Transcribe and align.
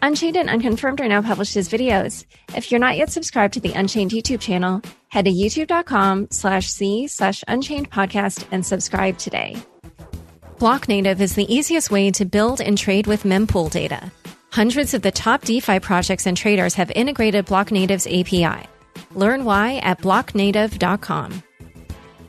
Unchained 0.00 0.36
and 0.36 0.48
Unconfirmed 0.48 1.00
are 1.00 1.08
now 1.08 1.22
published 1.22 1.56
as 1.56 1.68
videos. 1.68 2.24
If 2.54 2.70
you're 2.70 2.80
not 2.80 2.96
yet 2.96 3.10
subscribed 3.10 3.54
to 3.54 3.60
the 3.60 3.72
Unchained 3.72 4.12
YouTube 4.12 4.40
channel, 4.40 4.80
head 5.08 5.24
to 5.24 5.30
youtube.com 5.30 6.28
slash 6.30 6.68
c 6.68 7.08
slash 7.08 7.42
unchained 7.48 7.90
podcast 7.90 8.44
and 8.52 8.64
subscribe 8.64 9.18
today. 9.18 9.56
Blocknative 10.58 11.20
is 11.20 11.34
the 11.34 11.52
easiest 11.52 11.90
way 11.90 12.10
to 12.12 12.24
build 12.24 12.60
and 12.60 12.78
trade 12.78 13.06
with 13.06 13.24
mempool 13.24 13.70
data. 13.70 14.10
Hundreds 14.50 14.94
of 14.94 15.02
the 15.02 15.10
top 15.10 15.42
DeFi 15.42 15.80
projects 15.80 16.26
and 16.26 16.36
traders 16.36 16.74
have 16.74 16.90
integrated 16.92 17.46
Blocknative's 17.46 18.06
API. 18.06 18.66
Learn 19.14 19.44
why 19.44 19.76
at 19.78 20.00
blocknative.com. 20.00 21.42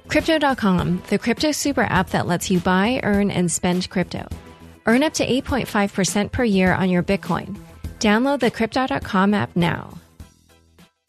Crypto.com, 0.07 1.03
the 1.09 1.19
crypto 1.19 1.51
super 1.51 1.83
app 1.83 2.09
that 2.09 2.27
lets 2.27 2.49
you 2.49 2.59
buy, 2.59 2.99
earn, 3.03 3.29
and 3.29 3.51
spend 3.51 3.89
crypto. 3.89 4.27
Earn 4.89 5.03
up 5.03 5.13
to 5.13 5.23
8.5% 5.41 6.31
per 6.31 6.43
year 6.43 6.73
on 6.73 6.89
your 6.89 7.03
Bitcoin. 7.03 7.55
Download 7.99 8.39
the 8.39 8.49
Crypto.com 8.49 9.35
app 9.35 9.55
now. 9.55 9.99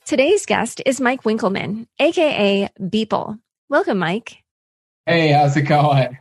Today's 0.05 0.45
guest 0.45 0.83
is 0.85 1.01
Mike 1.01 1.23
Winkelmann, 1.23 1.87
aka 1.99 2.69
Beeple. 2.79 3.39
Welcome, 3.71 3.97
Mike. 3.97 4.37
Hey, 5.07 5.33
how's 5.33 5.57
it 5.57 5.63
going? 5.63 6.19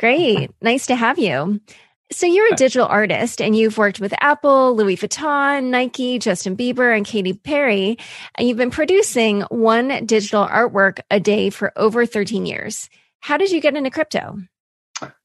Great. 0.00 0.50
nice 0.60 0.86
to 0.86 0.96
have 0.96 1.20
you. 1.20 1.60
So, 2.10 2.26
you're 2.26 2.52
a 2.52 2.56
digital 2.56 2.88
artist 2.88 3.40
and 3.40 3.56
you've 3.56 3.78
worked 3.78 4.00
with 4.00 4.12
Apple, 4.20 4.74
Louis 4.74 4.96
Vuitton, 4.96 5.66
Nike, 5.66 6.18
Justin 6.18 6.56
Bieber, 6.56 6.96
and 6.96 7.06
Katy 7.06 7.34
Perry. 7.34 7.96
And 8.34 8.48
you've 8.48 8.56
been 8.56 8.72
producing 8.72 9.42
one 9.42 10.04
digital 10.04 10.44
artwork 10.44 10.98
a 11.12 11.20
day 11.20 11.50
for 11.50 11.72
over 11.76 12.06
13 12.06 12.44
years. 12.44 12.90
How 13.20 13.36
did 13.36 13.52
you 13.52 13.60
get 13.60 13.76
into 13.76 13.90
crypto? 13.90 14.38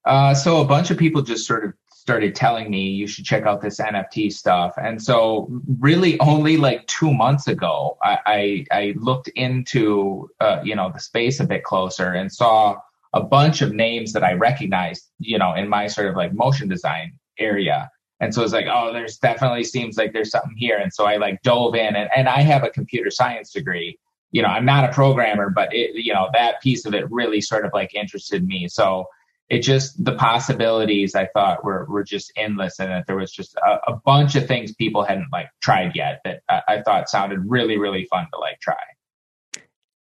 Uh, 0.07 0.33
so 0.33 0.61
a 0.61 0.65
bunch 0.65 0.89
of 0.89 0.97
people 0.97 1.21
just 1.21 1.45
sort 1.45 1.65
of 1.65 1.73
started 1.89 2.33
telling 2.33 2.71
me 2.71 2.89
you 2.89 3.05
should 3.05 3.25
check 3.25 3.43
out 3.43 3.59
this 3.59 3.81
NFT 3.81 4.31
stuff. 4.31 4.73
And 4.77 5.01
so 5.03 5.49
really 5.79 6.17
only 6.21 6.55
like 6.55 6.87
two 6.87 7.13
months 7.13 7.49
ago, 7.49 7.97
I, 8.01 8.17
I, 8.25 8.65
I 8.71 8.93
looked 8.95 9.27
into, 9.35 10.29
uh, 10.39 10.61
you 10.63 10.73
know, 10.73 10.89
the 10.89 11.01
space 11.01 11.41
a 11.41 11.45
bit 11.45 11.65
closer 11.65 12.13
and 12.13 12.31
saw 12.31 12.77
a 13.13 13.21
bunch 13.21 13.61
of 13.61 13.73
names 13.73 14.13
that 14.13 14.23
I 14.23 14.31
recognized, 14.31 15.09
you 15.19 15.37
know, 15.37 15.53
in 15.55 15.67
my 15.67 15.87
sort 15.87 16.07
of 16.07 16.15
like 16.15 16.33
motion 16.33 16.69
design 16.69 17.11
area. 17.37 17.91
And 18.21 18.33
so 18.33 18.41
it's 18.41 18.53
like, 18.53 18.67
oh, 18.71 18.93
there's 18.93 19.17
definitely 19.17 19.65
seems 19.65 19.97
like 19.97 20.13
there's 20.13 20.31
something 20.31 20.55
here. 20.55 20.77
And 20.77 20.93
so 20.93 21.05
I 21.05 21.17
like 21.17 21.41
dove 21.43 21.75
in 21.75 21.97
and, 21.97 22.09
and 22.15 22.29
I 22.29 22.39
have 22.39 22.63
a 22.63 22.69
computer 22.69 23.11
science 23.11 23.51
degree. 23.51 23.99
You 24.31 24.43
know, 24.43 24.47
I'm 24.47 24.65
not 24.65 24.89
a 24.89 24.93
programmer, 24.93 25.49
but 25.49 25.73
it, 25.73 25.93
you 25.95 26.13
know, 26.13 26.29
that 26.33 26.61
piece 26.61 26.85
of 26.85 26.93
it 26.93 27.11
really 27.11 27.41
sort 27.41 27.65
of 27.65 27.73
like 27.73 27.93
interested 27.93 28.47
me. 28.47 28.69
So 28.69 29.07
it 29.49 29.59
just 29.59 30.03
the 30.03 30.15
possibilities 30.15 31.15
I 31.15 31.27
thought 31.27 31.63
were 31.63 31.85
were 31.89 32.03
just 32.03 32.31
endless, 32.35 32.79
and 32.79 32.91
that 32.91 33.07
there 33.07 33.15
was 33.15 33.31
just 33.31 33.55
a, 33.55 33.91
a 33.91 33.95
bunch 34.05 34.35
of 34.35 34.47
things 34.47 34.73
people 34.75 35.03
hadn't 35.03 35.31
like 35.31 35.47
tried 35.61 35.95
yet 35.95 36.21
that 36.25 36.41
I, 36.49 36.61
I 36.67 36.81
thought 36.81 37.09
sounded 37.09 37.39
really 37.45 37.77
really 37.77 38.05
fun 38.05 38.27
to 38.33 38.39
like 38.39 38.59
try. 38.59 38.75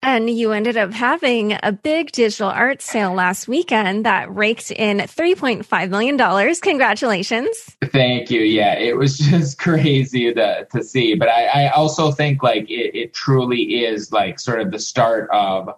And 0.01 0.29
you 0.29 0.51
ended 0.51 0.77
up 0.77 0.93
having 0.93 1.57
a 1.63 1.71
big 1.71 2.11
digital 2.11 2.49
art 2.49 2.79
sale 2.79 3.15
last 3.15 3.47
weekend 3.47 4.05
that 4.05 4.31
raked 4.33 4.69
in 4.69 4.99
$3.5 4.99 5.89
million. 5.89 6.55
Congratulations. 6.61 7.75
Thank 7.85 8.29
you. 8.29 8.41
Yeah, 8.41 8.77
it 8.77 8.97
was 8.97 9.17
just 9.31 9.57
crazy 9.57 10.31
to, 10.31 10.67
to 10.71 10.83
see. 10.83 11.15
But 11.15 11.29
I, 11.29 11.45
I 11.65 11.69
also 11.69 12.11
think 12.11 12.43
like 12.43 12.69
it, 12.69 12.95
it 12.95 13.13
truly 13.15 13.83
is 13.83 14.11
like 14.11 14.39
sort 14.39 14.61
of 14.61 14.69
the 14.69 14.77
start 14.77 15.27
of, 15.31 15.69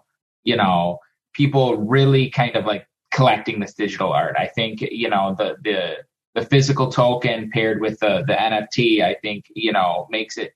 you 0.44 0.56
know, 0.56 0.98
people 1.32 1.76
really 1.76 2.28
kind 2.28 2.54
of 2.54 2.66
like 2.66 2.87
collecting 3.10 3.60
this 3.60 3.74
digital 3.74 4.12
art. 4.12 4.36
I 4.38 4.46
think 4.46 4.80
you 4.80 5.08
know 5.08 5.34
the 5.36 5.56
the 5.62 5.96
the 6.34 6.46
physical 6.46 6.90
token 6.90 7.50
paired 7.50 7.80
with 7.80 7.98
the 8.00 8.24
the 8.26 8.34
NFT. 8.34 9.02
I 9.02 9.14
think 9.14 9.46
you 9.54 9.72
know 9.72 10.06
makes 10.10 10.36
it 10.38 10.52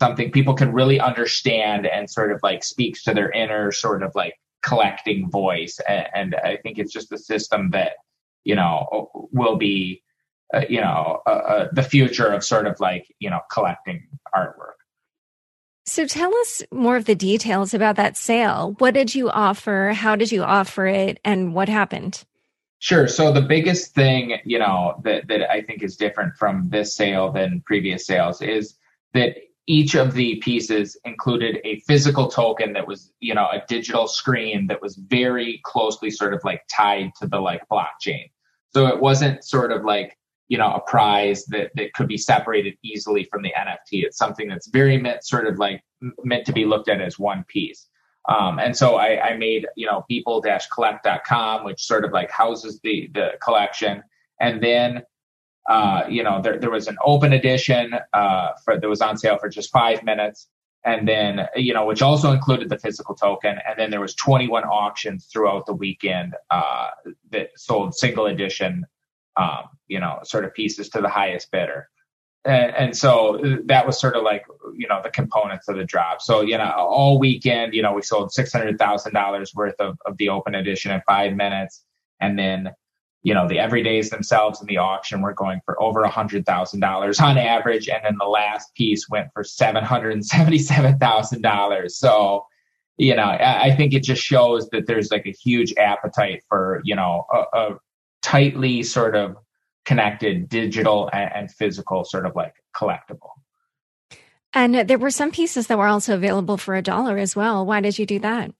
something 0.00 0.30
people 0.30 0.54
can 0.54 0.72
really 0.72 1.00
understand 1.00 1.86
and 1.86 2.08
sort 2.08 2.32
of 2.32 2.40
like 2.42 2.62
speaks 2.62 3.02
to 3.04 3.14
their 3.14 3.30
inner 3.30 3.72
sort 3.72 4.02
of 4.02 4.12
like 4.14 4.34
collecting 4.62 5.30
voice. 5.30 5.80
And, 5.88 6.06
and 6.14 6.34
I 6.36 6.56
think 6.56 6.78
it's 6.78 6.92
just 6.92 7.12
a 7.12 7.18
system 7.18 7.70
that 7.70 7.92
you 8.44 8.54
know 8.54 9.10
will 9.32 9.56
be 9.56 10.02
uh, 10.54 10.62
you 10.68 10.80
know 10.80 11.20
uh, 11.26 11.30
uh, 11.30 11.68
the 11.72 11.82
future 11.82 12.28
of 12.28 12.44
sort 12.44 12.66
of 12.66 12.78
like 12.80 13.06
you 13.18 13.30
know 13.30 13.40
collecting 13.50 14.08
artwork. 14.34 14.77
So 15.88 16.06
tell 16.06 16.34
us 16.36 16.62
more 16.70 16.96
of 16.96 17.06
the 17.06 17.14
details 17.14 17.72
about 17.72 17.96
that 17.96 18.16
sale. 18.18 18.74
What 18.76 18.92
did 18.92 19.14
you 19.14 19.30
offer? 19.30 19.92
How 19.94 20.16
did 20.16 20.30
you 20.30 20.42
offer 20.42 20.86
it? 20.86 21.18
And 21.24 21.54
what 21.54 21.70
happened? 21.70 22.24
Sure. 22.78 23.08
So 23.08 23.32
the 23.32 23.40
biggest 23.40 23.94
thing, 23.94 24.38
you 24.44 24.58
know, 24.58 25.00
that, 25.04 25.28
that 25.28 25.50
I 25.50 25.62
think 25.62 25.82
is 25.82 25.96
different 25.96 26.36
from 26.36 26.68
this 26.68 26.94
sale 26.94 27.32
than 27.32 27.62
previous 27.64 28.06
sales 28.06 28.42
is 28.42 28.76
that 29.14 29.36
each 29.66 29.94
of 29.94 30.12
the 30.12 30.36
pieces 30.36 30.94
included 31.06 31.58
a 31.64 31.80
physical 31.80 32.28
token 32.28 32.74
that 32.74 32.86
was, 32.86 33.10
you 33.20 33.34
know, 33.34 33.46
a 33.50 33.62
digital 33.66 34.08
screen 34.08 34.66
that 34.66 34.82
was 34.82 34.96
very 34.96 35.58
closely 35.64 36.10
sort 36.10 36.34
of 36.34 36.44
like 36.44 36.62
tied 36.70 37.12
to 37.18 37.26
the 37.26 37.40
like 37.40 37.62
blockchain. 37.72 38.30
So 38.74 38.86
it 38.88 39.00
wasn't 39.00 39.42
sort 39.42 39.72
of 39.72 39.86
like 39.86 40.17
you 40.48 40.56
know 40.56 40.72
a 40.72 40.80
prize 40.80 41.44
that 41.46 41.70
that 41.76 41.92
could 41.92 42.08
be 42.08 42.16
separated 42.16 42.74
easily 42.82 43.24
from 43.24 43.42
the 43.42 43.52
NFT. 43.56 44.04
It's 44.04 44.16
something 44.16 44.48
that's 44.48 44.68
very 44.68 44.98
meant 44.98 45.24
sort 45.24 45.46
of 45.46 45.58
like 45.58 45.82
meant 46.24 46.46
to 46.46 46.52
be 46.52 46.64
looked 46.64 46.88
at 46.88 47.00
as 47.00 47.18
one 47.18 47.44
piece. 47.46 47.86
Um, 48.28 48.58
and 48.58 48.76
so 48.76 48.96
I, 48.96 49.30
I 49.30 49.36
made 49.36 49.66
you 49.76 49.86
know 49.86 50.04
beeple-collect.com, 50.10 51.64
which 51.64 51.82
sort 51.82 52.04
of 52.04 52.12
like 52.12 52.30
houses 52.30 52.80
the 52.82 53.10
the 53.12 53.32
collection, 53.42 54.02
and 54.40 54.62
then 54.62 55.02
uh, 55.68 56.04
you 56.08 56.22
know 56.22 56.40
there 56.42 56.58
there 56.58 56.70
was 56.70 56.88
an 56.88 56.96
open 57.04 57.32
edition 57.32 57.94
uh, 58.12 58.48
for 58.64 58.80
that 58.80 58.88
was 58.88 59.02
on 59.02 59.18
sale 59.18 59.38
for 59.38 59.48
just 59.48 59.70
five 59.70 60.02
minutes. 60.02 60.48
And 60.84 61.08
then, 61.08 61.48
you 61.56 61.74
know, 61.74 61.84
which 61.84 62.02
also 62.02 62.30
included 62.30 62.68
the 62.68 62.78
physical 62.78 63.14
token. 63.14 63.58
And 63.68 63.76
then 63.76 63.90
there 63.90 64.00
was 64.00 64.14
21 64.14 64.62
auctions 64.62 65.26
throughout 65.30 65.66
the 65.66 65.74
weekend 65.74 66.34
uh, 66.50 66.90
that 67.30 67.50
sold 67.56 67.96
single 67.96 68.26
edition 68.26 68.86
um, 69.38 69.68
you 69.86 70.00
know, 70.00 70.18
sort 70.24 70.44
of 70.44 70.52
pieces 70.54 70.88
to 70.90 71.00
the 71.00 71.08
highest 71.08 71.50
bidder. 71.50 71.88
And, 72.44 72.76
and, 72.76 72.96
so 72.96 73.40
that 73.64 73.84
was 73.86 74.00
sort 74.00 74.14
of 74.16 74.22
like, 74.22 74.46
you 74.74 74.86
know, 74.88 75.00
the 75.02 75.10
components 75.10 75.68
of 75.68 75.76
the 75.76 75.84
drop. 75.84 76.22
So, 76.22 76.40
you 76.40 76.56
know, 76.56 76.70
all 76.70 77.18
weekend, 77.18 77.74
you 77.74 77.82
know, 77.82 77.92
we 77.92 78.00
sold 78.02 78.30
$600,000 78.30 79.54
worth 79.54 79.74
of, 79.80 79.98
of 80.06 80.16
the 80.18 80.28
open 80.28 80.54
edition 80.54 80.92
in 80.92 81.02
five 81.06 81.34
minutes. 81.34 81.82
And 82.20 82.38
then, 82.38 82.70
you 83.22 83.34
know, 83.34 83.48
the 83.48 83.56
everydays 83.56 84.10
themselves 84.10 84.60
in 84.60 84.68
the 84.68 84.76
auction 84.78 85.20
were 85.20 85.34
going 85.34 85.60
for 85.64 85.82
over 85.82 86.02
a 86.02 86.08
hundred 86.08 86.46
thousand 86.46 86.78
dollars 86.80 87.18
on 87.20 87.36
average. 87.36 87.88
And 87.88 88.04
then 88.04 88.14
the 88.18 88.26
last 88.26 88.72
piece 88.74 89.08
went 89.08 89.28
for 89.34 89.42
$777,000. 89.42 91.90
So, 91.90 92.46
you 92.96 93.16
know, 93.16 93.24
I, 93.24 93.64
I, 93.64 93.76
think 93.76 93.92
it 93.94 94.04
just 94.04 94.22
shows 94.22 94.68
that 94.70 94.86
there's 94.86 95.10
like 95.10 95.26
a 95.26 95.32
huge 95.32 95.74
appetite 95.76 96.44
for, 96.48 96.80
you 96.84 96.94
know, 96.96 97.24
a, 97.32 97.42
a 97.58 97.78
tightly 98.28 98.82
sort 98.82 99.16
of 99.16 99.36
connected 99.86 100.50
digital 100.50 101.08
and, 101.14 101.30
and 101.34 101.50
physical 101.50 102.04
sort 102.04 102.26
of 102.26 102.36
like 102.36 102.54
collectible. 102.76 103.30
And 104.52 104.74
there 104.74 104.98
were 104.98 105.10
some 105.10 105.30
pieces 105.30 105.66
that 105.68 105.78
were 105.78 105.86
also 105.86 106.14
available 106.14 106.58
for 106.58 106.74
a 106.74 106.82
dollar 106.82 107.16
as 107.16 107.34
well. 107.34 107.64
Why 107.64 107.80
did 107.80 107.98
you 107.98 108.04
do 108.04 108.18
that? 108.18 108.52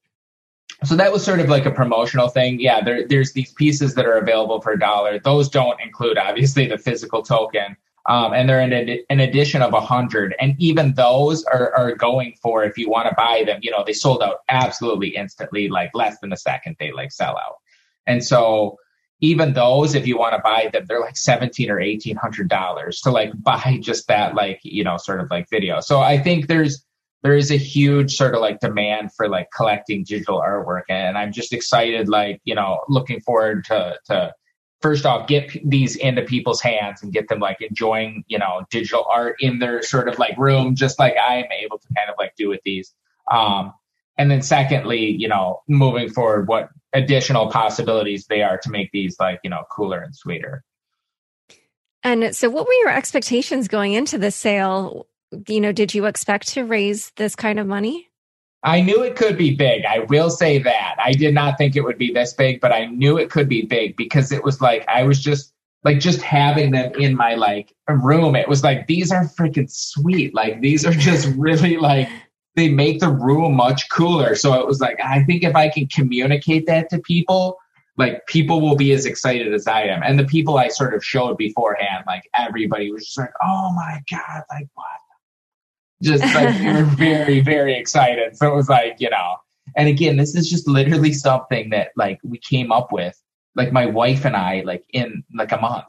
So 0.85 0.95
that 0.95 1.11
was 1.11 1.23
sort 1.23 1.39
of 1.39 1.49
like 1.49 1.67
a 1.67 1.71
promotional 1.71 2.29
thing. 2.29 2.59
Yeah, 2.59 2.81
there, 2.81 3.07
there's 3.07 3.33
these 3.33 3.53
pieces 3.53 3.93
that 3.93 4.05
are 4.05 4.17
available 4.17 4.59
for 4.59 4.71
a 4.71 4.79
dollar. 4.79 5.19
Those 5.19 5.49
don't 5.49 5.79
include 5.81 6.17
obviously 6.17 6.65
the 6.65 6.77
physical 6.79 7.21
token. 7.21 7.77
Um, 8.07 8.33
and 8.33 8.49
they're 8.49 8.61
in 8.61 8.73
a, 8.73 9.03
an 9.11 9.19
addition 9.19 9.61
of 9.61 9.69
a 9.69 9.81
100 9.81 10.33
and 10.39 10.55
even 10.57 10.93
those 10.93 11.43
are, 11.43 11.75
are 11.75 11.95
going 11.95 12.33
for 12.41 12.63
if 12.63 12.75
you 12.75 12.89
want 12.89 13.07
to 13.07 13.13
buy 13.15 13.43
them 13.45 13.59
you 13.61 13.69
know 13.69 13.83
they 13.85 13.93
sold 13.93 14.23
out 14.23 14.37
absolutely 14.47 15.09
instantly 15.09 15.67
like 15.67 15.91
less 15.93 16.17
than 16.19 16.31
a 16.31 16.37
second 16.37 16.77
they 16.79 16.91
like 16.93 17.11
sell 17.11 17.37
out 17.37 17.57
and 18.07 18.23
so 18.23 18.77
even 19.21 19.53
those 19.53 19.95
if 19.95 20.07
you 20.07 20.17
want 20.17 20.33
to 20.33 20.41
buy 20.43 20.69
them 20.71 20.85
they're 20.87 20.99
like 20.99 21.17
17 21.17 21.69
or 21.69 21.79
1800 21.79 22.47
dollars 22.47 23.01
to 23.01 23.11
like 23.11 23.31
buy 23.43 23.79
just 23.81 24.07
that 24.07 24.35
like 24.35 24.59
you 24.63 24.83
know 24.83 24.97
sort 24.97 25.19
of 25.19 25.29
like 25.29 25.49
video. 25.49 25.79
So 25.79 25.99
i 26.01 26.17
think 26.17 26.47
there's 26.47 26.85
there 27.21 27.35
is 27.35 27.51
a 27.51 27.57
huge 27.57 28.15
sort 28.15 28.33
of 28.33 28.41
like 28.41 28.59
demand 28.59 29.11
for 29.13 29.27
like 29.27 29.49
collecting 29.55 30.03
digital 30.03 30.39
artwork 30.39 30.83
and 30.89 31.17
i'm 31.17 31.33
just 31.33 31.51
excited 31.51 32.07
like 32.07 32.39
you 32.45 32.55
know 32.55 32.79
looking 32.87 33.19
forward 33.19 33.65
to 33.65 33.97
to 34.05 34.33
first 34.81 35.05
off 35.05 35.27
get 35.27 35.51
these 35.69 35.95
into 35.97 36.21
people's 36.21 36.61
hands 36.61 37.03
and 37.03 37.11
get 37.11 37.27
them 37.27 37.39
like 37.39 37.61
enjoying 37.61 38.23
you 38.27 38.37
know 38.37 38.65
digital 38.71 39.05
art 39.11 39.35
in 39.39 39.59
their 39.59 39.81
sort 39.81 40.07
of 40.07 40.17
like 40.17 40.37
room 40.37 40.75
just 40.75 40.97
like 40.99 41.15
i'm 41.21 41.45
able 41.61 41.77
to 41.77 41.87
kind 41.95 42.09
of 42.09 42.15
like 42.17 42.33
do 42.35 42.47
with 42.49 42.61
these. 42.63 42.93
Um 43.31 43.73
and 44.19 44.29
then 44.29 44.43
secondly 44.43 45.09
you 45.09 45.27
know 45.27 45.61
moving 45.67 46.09
forward 46.09 46.47
what 46.47 46.69
additional 46.93 47.49
possibilities 47.49 48.27
they 48.27 48.43
are 48.43 48.59
to 48.59 48.69
make 48.69 48.91
these 48.91 49.15
like 49.19 49.39
you 49.43 49.49
know 49.49 49.63
cooler 49.71 49.99
and 49.99 50.15
sweeter 50.15 50.63
and 52.03 52.35
so 52.35 52.49
what 52.49 52.67
were 52.67 52.73
your 52.73 52.89
expectations 52.89 53.67
going 53.67 53.93
into 53.93 54.17
this 54.17 54.35
sale 54.35 55.07
you 55.47 55.61
know, 55.61 55.71
did 55.71 55.93
you 55.93 56.05
expect 56.05 56.49
to 56.49 56.65
raise 56.65 57.11
this 57.15 57.35
kind 57.35 57.59
of 57.59 57.67
money? 57.67 58.07
I 58.63 58.81
knew 58.81 59.03
it 59.03 59.15
could 59.15 59.37
be 59.37 59.55
big. 59.55 59.85
I 59.85 59.99
will 59.99 60.29
say 60.29 60.59
that. 60.59 60.95
I 60.99 61.13
did 61.13 61.33
not 61.33 61.57
think 61.57 61.75
it 61.75 61.81
would 61.81 61.97
be 61.97 62.11
this 62.11 62.33
big, 62.33 62.59
but 62.59 62.73
I 62.73 62.85
knew 62.85 63.17
it 63.17 63.29
could 63.29 63.47
be 63.47 63.61
big 63.61 63.95
because 63.95 64.31
it 64.31 64.43
was 64.43 64.59
like 64.59 64.85
I 64.89 65.03
was 65.03 65.21
just 65.21 65.53
like 65.85 66.01
just 66.01 66.21
having 66.21 66.71
them 66.71 66.93
in 66.95 67.15
my 67.15 67.35
like 67.35 67.73
room. 67.87 68.35
It 68.35 68.49
was 68.49 68.63
like 68.63 68.87
these 68.87 69.11
are 69.11 69.23
freaking 69.23 69.71
sweet. 69.71 70.35
Like 70.35 70.59
these 70.59 70.85
are 70.85 70.91
just 70.91 71.27
really 71.37 71.77
like 71.77 72.09
they 72.55 72.69
make 72.69 72.99
the 72.99 73.09
room 73.09 73.55
much 73.55 73.89
cooler. 73.89 74.35
So 74.35 74.53
it 74.53 74.65
was 74.65 74.79
like 74.79 74.99
I 75.03 75.23
think 75.23 75.43
if 75.43 75.55
I 75.55 75.69
can 75.69 75.87
communicate 75.87 76.65
that 76.67 76.89
to 76.89 76.99
people, 76.99 77.57
like 77.97 78.25
people 78.27 78.61
will 78.61 78.75
be 78.75 78.91
as 78.91 79.05
excited 79.05 79.53
as 79.53 79.67
I 79.67 79.83
am. 79.83 80.01
And 80.03 80.17
the 80.17 80.25
people 80.25 80.57
I 80.57 80.69
sort 80.69 80.93
of 80.93 81.03
showed 81.03 81.37
beforehand, 81.37 82.03
like 82.07 82.23
everybody 82.35 82.91
was 82.91 83.05
just 83.05 83.17
like, 83.17 83.33
"Oh 83.43 83.71
my 83.73 84.01
god, 84.09 84.43
like 84.51 84.67
what 84.73 84.85
just 86.01 86.23
like 86.23 86.61
were 86.63 86.83
very, 86.95 87.41
very 87.41 87.77
excited. 87.77 88.37
So 88.37 88.51
it 88.51 88.55
was 88.55 88.69
like, 88.69 88.95
you 88.99 89.09
know, 89.09 89.35
and 89.75 89.87
again, 89.87 90.17
this 90.17 90.35
is 90.35 90.49
just 90.49 90.67
literally 90.67 91.13
something 91.13 91.69
that 91.71 91.89
like 91.95 92.19
we 92.23 92.39
came 92.39 92.71
up 92.71 92.91
with, 92.91 93.21
like 93.55 93.71
my 93.71 93.85
wife 93.85 94.25
and 94.25 94.35
I, 94.35 94.61
like 94.65 94.85
in 94.93 95.23
like 95.33 95.51
a 95.51 95.57
month. 95.57 95.87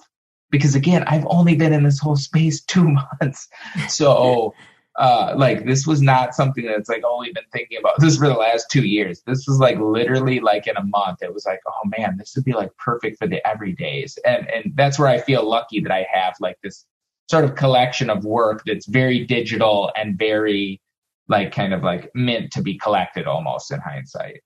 Because 0.50 0.74
again, 0.74 1.04
I've 1.06 1.26
only 1.28 1.54
been 1.54 1.72
in 1.72 1.84
this 1.84 2.00
whole 2.00 2.16
space 2.16 2.62
two 2.64 2.88
months. 3.20 3.48
So 3.88 4.54
uh 5.00 5.34
like 5.36 5.64
this 5.64 5.86
was 5.86 6.00
not 6.00 6.34
something 6.34 6.66
that's 6.66 6.88
like 6.88 7.02
only 7.04 7.32
been 7.32 7.44
thinking 7.52 7.78
about 7.78 7.98
this 7.98 8.18
for 8.18 8.28
the 8.28 8.34
last 8.34 8.66
two 8.70 8.86
years. 8.86 9.22
This 9.26 9.46
was 9.48 9.58
like 9.58 9.78
literally 9.78 10.40
like 10.40 10.66
in 10.66 10.76
a 10.76 10.84
month. 10.84 11.22
It 11.22 11.34
was 11.34 11.46
like, 11.46 11.60
oh 11.66 11.88
man, 11.98 12.16
this 12.18 12.34
would 12.36 12.44
be 12.44 12.52
like 12.52 12.70
perfect 12.76 13.18
for 13.18 13.26
the 13.26 13.40
everydays. 13.46 14.18
And 14.24 14.48
and 14.48 14.72
that's 14.76 14.98
where 14.98 15.08
I 15.08 15.18
feel 15.18 15.48
lucky 15.48 15.80
that 15.80 15.92
I 15.92 16.06
have 16.12 16.34
like 16.40 16.58
this 16.62 16.84
sort 17.30 17.44
of 17.44 17.54
collection 17.54 18.10
of 18.10 18.24
work 18.24 18.62
that's 18.66 18.86
very 18.86 19.24
digital 19.24 19.90
and 19.96 20.18
very 20.18 20.80
like 21.28 21.52
kind 21.52 21.72
of 21.72 21.82
like 21.82 22.10
meant 22.14 22.52
to 22.52 22.62
be 22.62 22.76
collected 22.76 23.26
almost 23.26 23.70
in 23.70 23.80
hindsight. 23.80 24.42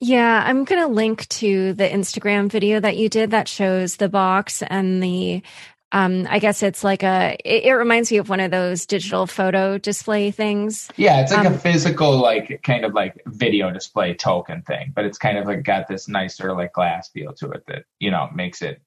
Yeah, 0.00 0.42
I'm 0.46 0.64
going 0.64 0.80
to 0.80 0.88
link 0.88 1.28
to 1.28 1.72
the 1.72 1.88
Instagram 1.88 2.48
video 2.50 2.78
that 2.78 2.96
you 2.96 3.08
did 3.08 3.32
that 3.32 3.48
shows 3.48 3.96
the 3.96 4.08
box 4.08 4.62
and 4.62 5.02
the 5.02 5.42
um 5.92 6.26
I 6.28 6.38
guess 6.38 6.62
it's 6.62 6.84
like 6.84 7.02
a 7.02 7.36
it, 7.44 7.64
it 7.64 7.72
reminds 7.72 8.10
me 8.10 8.18
of 8.18 8.28
one 8.28 8.40
of 8.40 8.50
those 8.50 8.86
digital 8.86 9.26
photo 9.26 9.78
display 9.78 10.30
things. 10.30 10.88
Yeah, 10.96 11.20
it's 11.20 11.32
like 11.32 11.46
um, 11.46 11.54
a 11.54 11.58
physical 11.58 12.18
like 12.18 12.60
kind 12.62 12.84
of 12.84 12.94
like 12.94 13.22
video 13.26 13.70
display 13.70 14.14
token 14.14 14.62
thing, 14.62 14.92
but 14.94 15.04
it's 15.04 15.18
kind 15.18 15.38
of 15.38 15.46
like 15.46 15.62
got 15.62 15.88
this 15.88 16.08
nicer 16.08 16.52
like 16.52 16.72
glass 16.72 17.08
feel 17.10 17.32
to 17.34 17.50
it 17.50 17.64
that, 17.66 17.84
you 17.98 18.10
know, 18.10 18.28
makes 18.34 18.62
it 18.62 18.82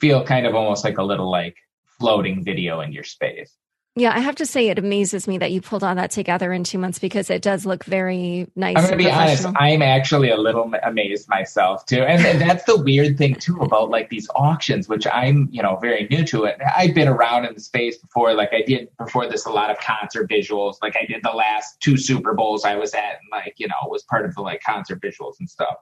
feel 0.00 0.24
kind 0.24 0.46
of 0.46 0.54
almost 0.54 0.84
like 0.84 0.98
a 0.98 1.02
little 1.02 1.30
like 1.30 1.56
floating 1.98 2.44
video 2.44 2.80
in 2.80 2.92
your 2.92 3.04
space. 3.04 3.52
Yeah, 3.98 4.12
I 4.14 4.20
have 4.20 4.36
to 4.36 4.46
say 4.46 4.68
it 4.68 4.78
amazes 4.78 5.26
me 5.26 5.38
that 5.38 5.50
you 5.50 5.60
pulled 5.60 5.82
all 5.82 5.94
that 5.94 6.12
together 6.12 6.52
in 6.52 6.62
two 6.62 6.78
months 6.78 7.00
because 7.00 7.30
it 7.30 7.42
does 7.42 7.66
look 7.66 7.84
very 7.84 8.48
nice. 8.54 8.76
I'm 8.76 8.84
going 8.84 8.98
to 8.98 9.04
be 9.04 9.10
honest, 9.10 9.46
I'm 9.56 9.82
actually 9.82 10.30
a 10.30 10.36
little 10.36 10.72
amazed 10.84 11.28
myself 11.28 11.84
too, 11.84 12.02
and, 12.02 12.24
and 12.24 12.40
that's 12.40 12.64
the 12.64 12.76
weird 12.76 13.18
thing 13.18 13.34
too 13.34 13.60
about 13.60 13.90
like 13.90 14.08
these 14.08 14.28
auctions, 14.36 14.88
which 14.88 15.06
I'm 15.06 15.48
you 15.50 15.62
know 15.62 15.76
very 15.76 16.06
new 16.10 16.24
to 16.26 16.44
it. 16.44 16.60
I've 16.76 16.94
been 16.94 17.08
around 17.08 17.44
in 17.46 17.54
the 17.54 17.60
space 17.60 17.98
before, 17.98 18.34
like 18.34 18.52
I 18.52 18.62
did 18.62 18.88
before 18.98 19.28
this 19.28 19.46
a 19.46 19.50
lot 19.50 19.70
of 19.70 19.78
concert 19.80 20.30
visuals. 20.30 20.76
Like 20.80 20.96
I 20.96 21.04
did 21.04 21.22
the 21.24 21.30
last 21.30 21.80
two 21.80 21.96
Super 21.96 22.34
Bowls 22.34 22.64
I 22.64 22.76
was 22.76 22.94
at, 22.94 23.18
and 23.20 23.28
like 23.32 23.54
you 23.56 23.66
know 23.66 23.74
was 23.86 24.04
part 24.04 24.24
of 24.24 24.34
the 24.36 24.42
like 24.42 24.62
concert 24.62 25.00
visuals 25.00 25.34
and 25.40 25.50
stuff. 25.50 25.74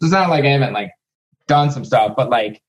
So 0.00 0.06
it's 0.06 0.12
not 0.12 0.30
like 0.30 0.44
I 0.44 0.50
haven't 0.50 0.72
like 0.72 0.92
done 1.46 1.70
some 1.70 1.84
stuff, 1.84 2.14
but 2.16 2.30
like 2.30 2.62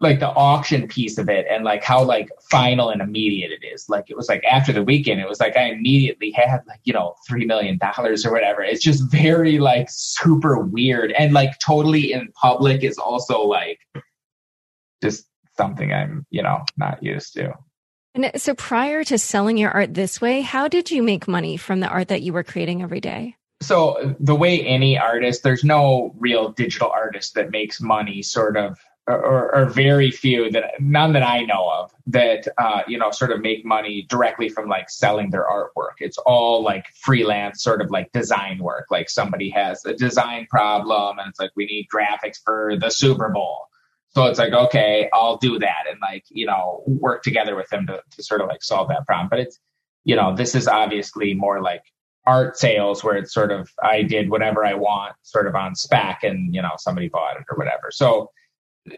like 0.00 0.20
the 0.20 0.28
auction 0.28 0.88
piece 0.88 1.18
of 1.18 1.28
it 1.28 1.46
and 1.48 1.64
like 1.64 1.82
how 1.82 2.02
like 2.02 2.28
final 2.50 2.90
and 2.90 3.00
immediate 3.00 3.50
it 3.52 3.64
is. 3.64 3.88
Like 3.88 4.10
it 4.10 4.16
was 4.16 4.28
like 4.28 4.44
after 4.44 4.72
the 4.72 4.82
weekend, 4.82 5.20
it 5.20 5.28
was 5.28 5.40
like 5.40 5.56
I 5.56 5.70
immediately 5.70 6.30
had 6.32 6.60
like, 6.66 6.80
you 6.84 6.92
know, 6.92 7.14
three 7.26 7.44
million 7.46 7.78
dollars 7.78 8.26
or 8.26 8.32
whatever. 8.32 8.62
It's 8.62 8.82
just 8.82 9.10
very 9.10 9.58
like 9.58 9.88
super 9.90 10.58
weird. 10.60 11.12
And 11.12 11.32
like 11.32 11.58
totally 11.58 12.12
in 12.12 12.30
public 12.32 12.82
is 12.82 12.98
also 12.98 13.42
like 13.42 13.80
just 15.02 15.26
something 15.56 15.92
I'm, 15.92 16.26
you 16.30 16.42
know, 16.42 16.64
not 16.76 17.02
used 17.02 17.34
to. 17.34 17.54
And 18.14 18.30
so 18.36 18.54
prior 18.54 19.02
to 19.04 19.18
selling 19.18 19.56
your 19.56 19.70
art 19.70 19.94
this 19.94 20.20
way, 20.20 20.40
how 20.40 20.68
did 20.68 20.90
you 20.90 21.02
make 21.02 21.26
money 21.26 21.56
from 21.56 21.80
the 21.80 21.88
art 21.88 22.08
that 22.08 22.22
you 22.22 22.32
were 22.32 22.44
creating 22.44 22.82
every 22.82 23.00
day? 23.00 23.36
So 23.60 24.14
the 24.20 24.34
way 24.34 24.60
any 24.60 24.98
artist, 24.98 25.42
there's 25.42 25.64
no 25.64 26.14
real 26.18 26.50
digital 26.50 26.90
artist 26.90 27.34
that 27.34 27.50
makes 27.50 27.80
money 27.80 28.22
sort 28.22 28.56
of 28.56 28.78
or, 29.06 29.54
or, 29.54 29.66
very 29.66 30.10
few 30.10 30.50
that 30.50 30.80
none 30.80 31.12
that 31.12 31.22
I 31.22 31.42
know 31.42 31.68
of 31.70 31.92
that 32.06 32.48
uh, 32.56 32.82
you 32.88 32.96
know 32.96 33.10
sort 33.10 33.32
of 33.32 33.40
make 33.40 33.64
money 33.64 34.06
directly 34.08 34.48
from 34.48 34.68
like 34.68 34.88
selling 34.88 35.30
their 35.30 35.44
artwork. 35.44 35.96
It's 36.00 36.16
all 36.18 36.62
like 36.62 36.86
freelance 37.02 37.62
sort 37.62 37.82
of 37.82 37.90
like 37.90 38.12
design 38.12 38.58
work. 38.58 38.86
Like 38.90 39.10
somebody 39.10 39.50
has 39.50 39.84
a 39.84 39.94
design 39.94 40.46
problem 40.48 41.18
and 41.18 41.28
it's 41.28 41.38
like 41.38 41.50
we 41.54 41.66
need 41.66 41.88
graphics 41.94 42.38
for 42.42 42.76
the 42.78 42.90
Super 42.90 43.28
Bowl. 43.28 43.66
So 44.14 44.24
it's 44.24 44.38
like 44.38 44.52
okay, 44.52 45.10
I'll 45.12 45.36
do 45.36 45.58
that 45.58 45.84
and 45.90 46.00
like 46.00 46.24
you 46.30 46.46
know 46.46 46.82
work 46.86 47.22
together 47.22 47.56
with 47.56 47.68
them 47.68 47.86
to, 47.88 48.02
to 48.10 48.22
sort 48.22 48.40
of 48.40 48.48
like 48.48 48.62
solve 48.62 48.88
that 48.88 49.06
problem. 49.06 49.28
But 49.28 49.40
it's 49.40 49.58
you 50.04 50.16
know 50.16 50.34
this 50.34 50.54
is 50.54 50.66
obviously 50.66 51.34
more 51.34 51.60
like 51.60 51.82
art 52.26 52.56
sales 52.56 53.04
where 53.04 53.16
it's 53.16 53.34
sort 53.34 53.52
of 53.52 53.70
I 53.82 54.02
did 54.02 54.30
whatever 54.30 54.64
I 54.64 54.74
want 54.74 55.14
sort 55.22 55.46
of 55.46 55.54
on 55.54 55.74
spec 55.74 56.22
and 56.22 56.54
you 56.54 56.62
know 56.62 56.72
somebody 56.78 57.08
bought 57.08 57.36
it 57.36 57.44
or 57.50 57.58
whatever. 57.58 57.90
So 57.90 58.30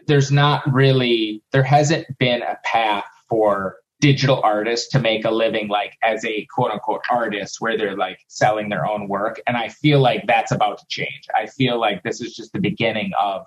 there's 0.07 0.31
not 0.31 0.63
really 0.71 1.43
there 1.51 1.63
hasn't 1.63 2.05
been 2.17 2.41
a 2.41 2.57
path 2.63 3.05
for 3.29 3.77
digital 3.99 4.41
artists 4.43 4.89
to 4.89 4.99
make 4.99 5.25
a 5.25 5.31
living 5.31 5.67
like 5.67 5.97
as 6.03 6.23
a 6.23 6.45
quote 6.53 6.71
unquote 6.71 7.01
artist 7.09 7.57
where 7.59 7.77
they're 7.77 7.97
like 7.97 8.19
selling 8.27 8.69
their 8.69 8.85
own 8.85 9.07
work. 9.07 9.41
And 9.47 9.57
i 9.57 9.69
feel 9.69 9.99
like 9.99 10.25
that's 10.27 10.51
about 10.51 10.77
to 10.79 10.85
change. 10.89 11.27
I 11.35 11.47
feel 11.47 11.79
like 11.79 12.03
this 12.03 12.21
is 12.21 12.35
just 12.35 12.53
the 12.53 12.59
beginning 12.59 13.11
of 13.19 13.45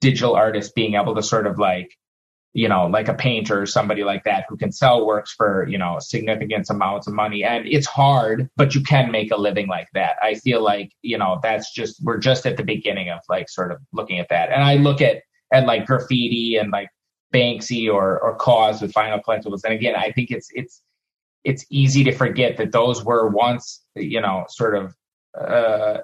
digital 0.00 0.34
artists 0.34 0.72
being 0.72 0.94
able 0.94 1.14
to 1.14 1.22
sort 1.22 1.46
of 1.46 1.58
like 1.58 1.90
you 2.54 2.68
know 2.68 2.86
like 2.86 3.08
a 3.08 3.14
painter 3.14 3.60
or 3.60 3.66
somebody 3.66 4.04
like 4.04 4.24
that 4.24 4.46
who 4.48 4.56
can 4.56 4.72
sell 4.72 5.06
works 5.06 5.32
for 5.32 5.66
you 5.68 5.78
know 5.78 5.98
significant 6.00 6.68
amounts 6.68 7.06
of 7.06 7.14
money. 7.14 7.44
And 7.44 7.66
it's 7.66 7.86
hard 7.86 8.50
but 8.56 8.74
you 8.74 8.82
can 8.82 9.10
make 9.10 9.30
a 9.30 9.36
living 9.36 9.68
like 9.68 9.88
that. 9.94 10.16
I 10.22 10.34
feel 10.34 10.62
like 10.62 10.92
you 11.02 11.16
know 11.16 11.40
that's 11.42 11.72
just 11.72 12.02
we're 12.04 12.18
just 12.18 12.44
at 12.46 12.58
the 12.58 12.64
beginning 12.64 13.08
of 13.08 13.20
like 13.28 13.48
sort 13.48 13.72
of 13.72 13.78
looking 13.92 14.18
at 14.18 14.28
that. 14.28 14.50
And 14.50 14.62
i 14.62 14.74
look 14.74 15.00
at 15.00 15.22
and 15.52 15.66
like 15.66 15.86
graffiti 15.86 16.56
and 16.56 16.70
like 16.70 16.90
Banksy 17.32 17.92
or 17.92 18.18
or 18.20 18.36
KAWS 18.36 18.82
with 18.82 18.92
vinyl 18.92 19.22
collectibles. 19.22 19.64
And 19.64 19.74
again, 19.74 19.94
I 19.96 20.12
think 20.12 20.30
it's 20.30 20.48
it's 20.52 20.82
it's 21.44 21.64
easy 21.70 22.04
to 22.04 22.12
forget 22.12 22.56
that 22.56 22.72
those 22.72 23.04
were 23.04 23.28
once 23.28 23.82
you 23.94 24.20
know 24.20 24.46
sort 24.48 24.76
of 24.76 24.94
uh, 25.38 25.98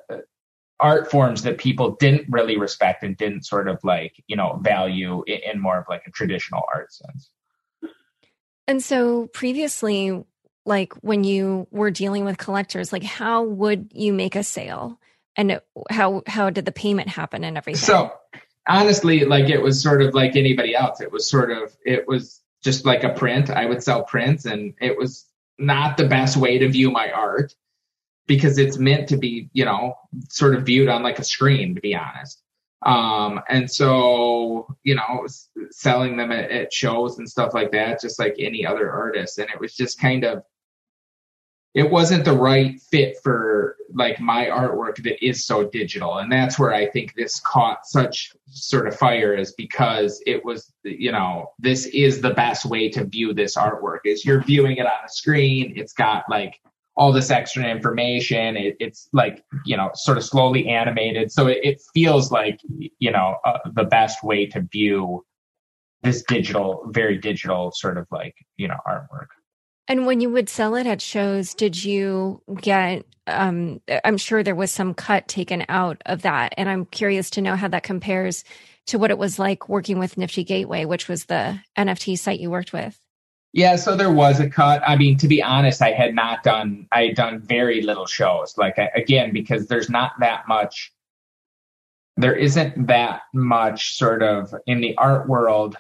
art 0.80 1.10
forms 1.10 1.42
that 1.42 1.58
people 1.58 1.96
didn't 1.96 2.26
really 2.28 2.56
respect 2.56 3.02
and 3.02 3.16
didn't 3.16 3.46
sort 3.46 3.68
of 3.68 3.78
like 3.82 4.22
you 4.26 4.36
know 4.36 4.58
value 4.62 5.24
in, 5.26 5.40
in 5.52 5.60
more 5.60 5.78
of 5.78 5.86
like 5.88 6.02
a 6.06 6.10
traditional 6.10 6.62
art 6.72 6.92
sense. 6.92 7.30
And 8.66 8.82
so 8.82 9.26
previously, 9.28 10.24
like 10.64 10.94
when 10.94 11.24
you 11.24 11.66
were 11.70 11.90
dealing 11.90 12.24
with 12.24 12.38
collectors, 12.38 12.92
like 12.92 13.02
how 13.02 13.42
would 13.42 13.90
you 13.94 14.12
make 14.12 14.36
a 14.36 14.42
sale? 14.42 14.98
And 15.36 15.60
how 15.90 16.22
how 16.26 16.50
did 16.50 16.64
the 16.64 16.72
payment 16.72 17.08
happen 17.08 17.44
and 17.44 17.56
everything? 17.56 17.80
So 17.80 18.12
honestly, 18.66 19.24
like 19.24 19.48
it 19.48 19.62
was 19.62 19.82
sort 19.82 20.02
of 20.02 20.14
like 20.14 20.36
anybody 20.36 20.74
else. 20.74 21.00
It 21.00 21.12
was 21.12 21.28
sort 21.28 21.50
of, 21.50 21.76
it 21.84 22.06
was 22.08 22.42
just 22.62 22.84
like 22.84 23.04
a 23.04 23.10
print. 23.10 23.50
I 23.50 23.66
would 23.66 23.82
sell 23.82 24.04
prints 24.04 24.46
and 24.46 24.74
it 24.80 24.96
was 24.96 25.26
not 25.58 25.96
the 25.96 26.08
best 26.08 26.36
way 26.36 26.58
to 26.58 26.68
view 26.68 26.90
my 26.90 27.10
art 27.10 27.54
because 28.26 28.58
it's 28.58 28.78
meant 28.78 29.08
to 29.10 29.16
be, 29.16 29.50
you 29.52 29.64
know, 29.64 29.94
sort 30.28 30.54
of 30.54 30.64
viewed 30.64 30.88
on 30.88 31.02
like 31.02 31.18
a 31.18 31.24
screen, 31.24 31.74
to 31.74 31.80
be 31.80 31.94
honest. 31.94 32.40
Um, 32.84 33.40
and 33.48 33.70
so, 33.70 34.74
you 34.82 34.94
know, 34.94 35.26
selling 35.70 36.16
them 36.16 36.32
at, 36.32 36.50
at 36.50 36.72
shows 36.72 37.18
and 37.18 37.28
stuff 37.28 37.54
like 37.54 37.72
that, 37.72 38.00
just 38.00 38.18
like 38.18 38.36
any 38.38 38.66
other 38.66 38.90
artist. 38.90 39.38
And 39.38 39.48
it 39.50 39.60
was 39.60 39.74
just 39.74 40.00
kind 40.00 40.24
of, 40.24 40.42
it 41.74 41.90
wasn't 41.90 42.24
the 42.24 42.32
right 42.32 42.80
fit 42.80 43.16
for 43.22 43.76
like 43.92 44.20
my 44.20 44.46
artwork 44.46 45.02
that 45.02 45.24
is 45.24 45.44
so 45.44 45.68
digital. 45.68 46.18
And 46.18 46.30
that's 46.30 46.58
where 46.58 46.72
i 46.72 46.88
think 46.88 47.14
this 47.14 47.40
caught 47.40 47.86
such 47.86 48.32
sort 48.50 48.86
of 48.86 48.96
fire 48.96 49.34
is 49.34 49.52
because 49.52 50.22
it 50.26 50.44
was 50.44 50.72
you 50.84 51.10
know 51.10 51.50
this 51.58 51.86
is 51.86 52.20
the 52.20 52.30
best 52.30 52.64
way 52.64 52.88
to 52.88 53.04
view 53.04 53.34
this 53.34 53.56
artwork 53.56 54.00
is 54.04 54.24
you're 54.24 54.42
viewing 54.42 54.76
it 54.76 54.86
on 54.86 55.04
a 55.04 55.08
screen. 55.08 55.74
It's 55.76 55.92
got 55.92 56.24
like 56.30 56.60
all 56.96 57.12
this 57.12 57.30
extra 57.30 57.64
information. 57.64 58.56
It, 58.56 58.76
it's 58.78 59.08
like 59.12 59.44
you 59.64 59.76
know 59.76 59.90
sort 59.94 60.18
of 60.18 60.24
slowly 60.24 60.68
animated. 60.68 61.32
So 61.32 61.48
it, 61.48 61.58
it 61.62 61.82
feels 61.92 62.30
like 62.30 62.60
you 62.98 63.10
know 63.10 63.36
uh, 63.44 63.58
the 63.72 63.84
best 63.84 64.22
way 64.22 64.46
to 64.46 64.60
view 64.60 65.24
this 66.02 66.22
digital 66.22 66.86
very 66.90 67.18
digital 67.18 67.72
sort 67.72 67.98
of 67.98 68.06
like 68.10 68.34
you 68.56 68.68
know 68.68 68.76
artwork 68.86 69.28
and 69.88 70.06
when 70.06 70.20
you 70.20 70.30
would 70.30 70.48
sell 70.48 70.74
it 70.76 70.86
at 70.86 71.02
shows, 71.02 71.54
did 71.54 71.82
you 71.82 72.40
get, 72.60 73.04
um, 73.26 73.80
I'm 74.04 74.16
sure 74.16 74.42
there 74.42 74.54
was 74.54 74.70
some 74.70 74.94
cut 74.94 75.28
taken 75.28 75.64
out 75.68 76.00
of 76.06 76.22
that. 76.22 76.54
And 76.56 76.68
I'm 76.68 76.86
curious 76.86 77.30
to 77.30 77.42
know 77.42 77.56
how 77.56 77.68
that 77.68 77.82
compares 77.82 78.44
to 78.86 78.98
what 78.98 79.10
it 79.10 79.18
was 79.18 79.38
like 79.38 79.68
working 79.68 79.98
with 79.98 80.16
Nifty 80.16 80.44
Gateway, 80.44 80.84
which 80.84 81.08
was 81.08 81.26
the 81.26 81.60
NFT 81.76 82.18
site 82.18 82.40
you 82.40 82.50
worked 82.50 82.72
with. 82.72 82.98
Yeah, 83.52 83.76
so 83.76 83.94
there 83.94 84.12
was 84.12 84.40
a 84.40 84.50
cut. 84.50 84.82
I 84.86 84.96
mean, 84.96 85.16
to 85.18 85.28
be 85.28 85.42
honest, 85.42 85.80
I 85.80 85.92
had 85.92 86.14
not 86.14 86.42
done, 86.42 86.88
I 86.90 87.04
had 87.04 87.14
done 87.14 87.40
very 87.40 87.82
little 87.82 88.06
shows. 88.06 88.58
Like, 88.58 88.78
again, 88.96 89.32
because 89.32 89.68
there's 89.68 89.88
not 89.88 90.12
that 90.18 90.48
much, 90.48 90.92
there 92.16 92.34
isn't 92.34 92.88
that 92.88 93.22
much 93.32 93.96
sort 93.96 94.22
of 94.22 94.52
in 94.66 94.80
the 94.80 94.96
art 94.96 95.28
world 95.28 95.76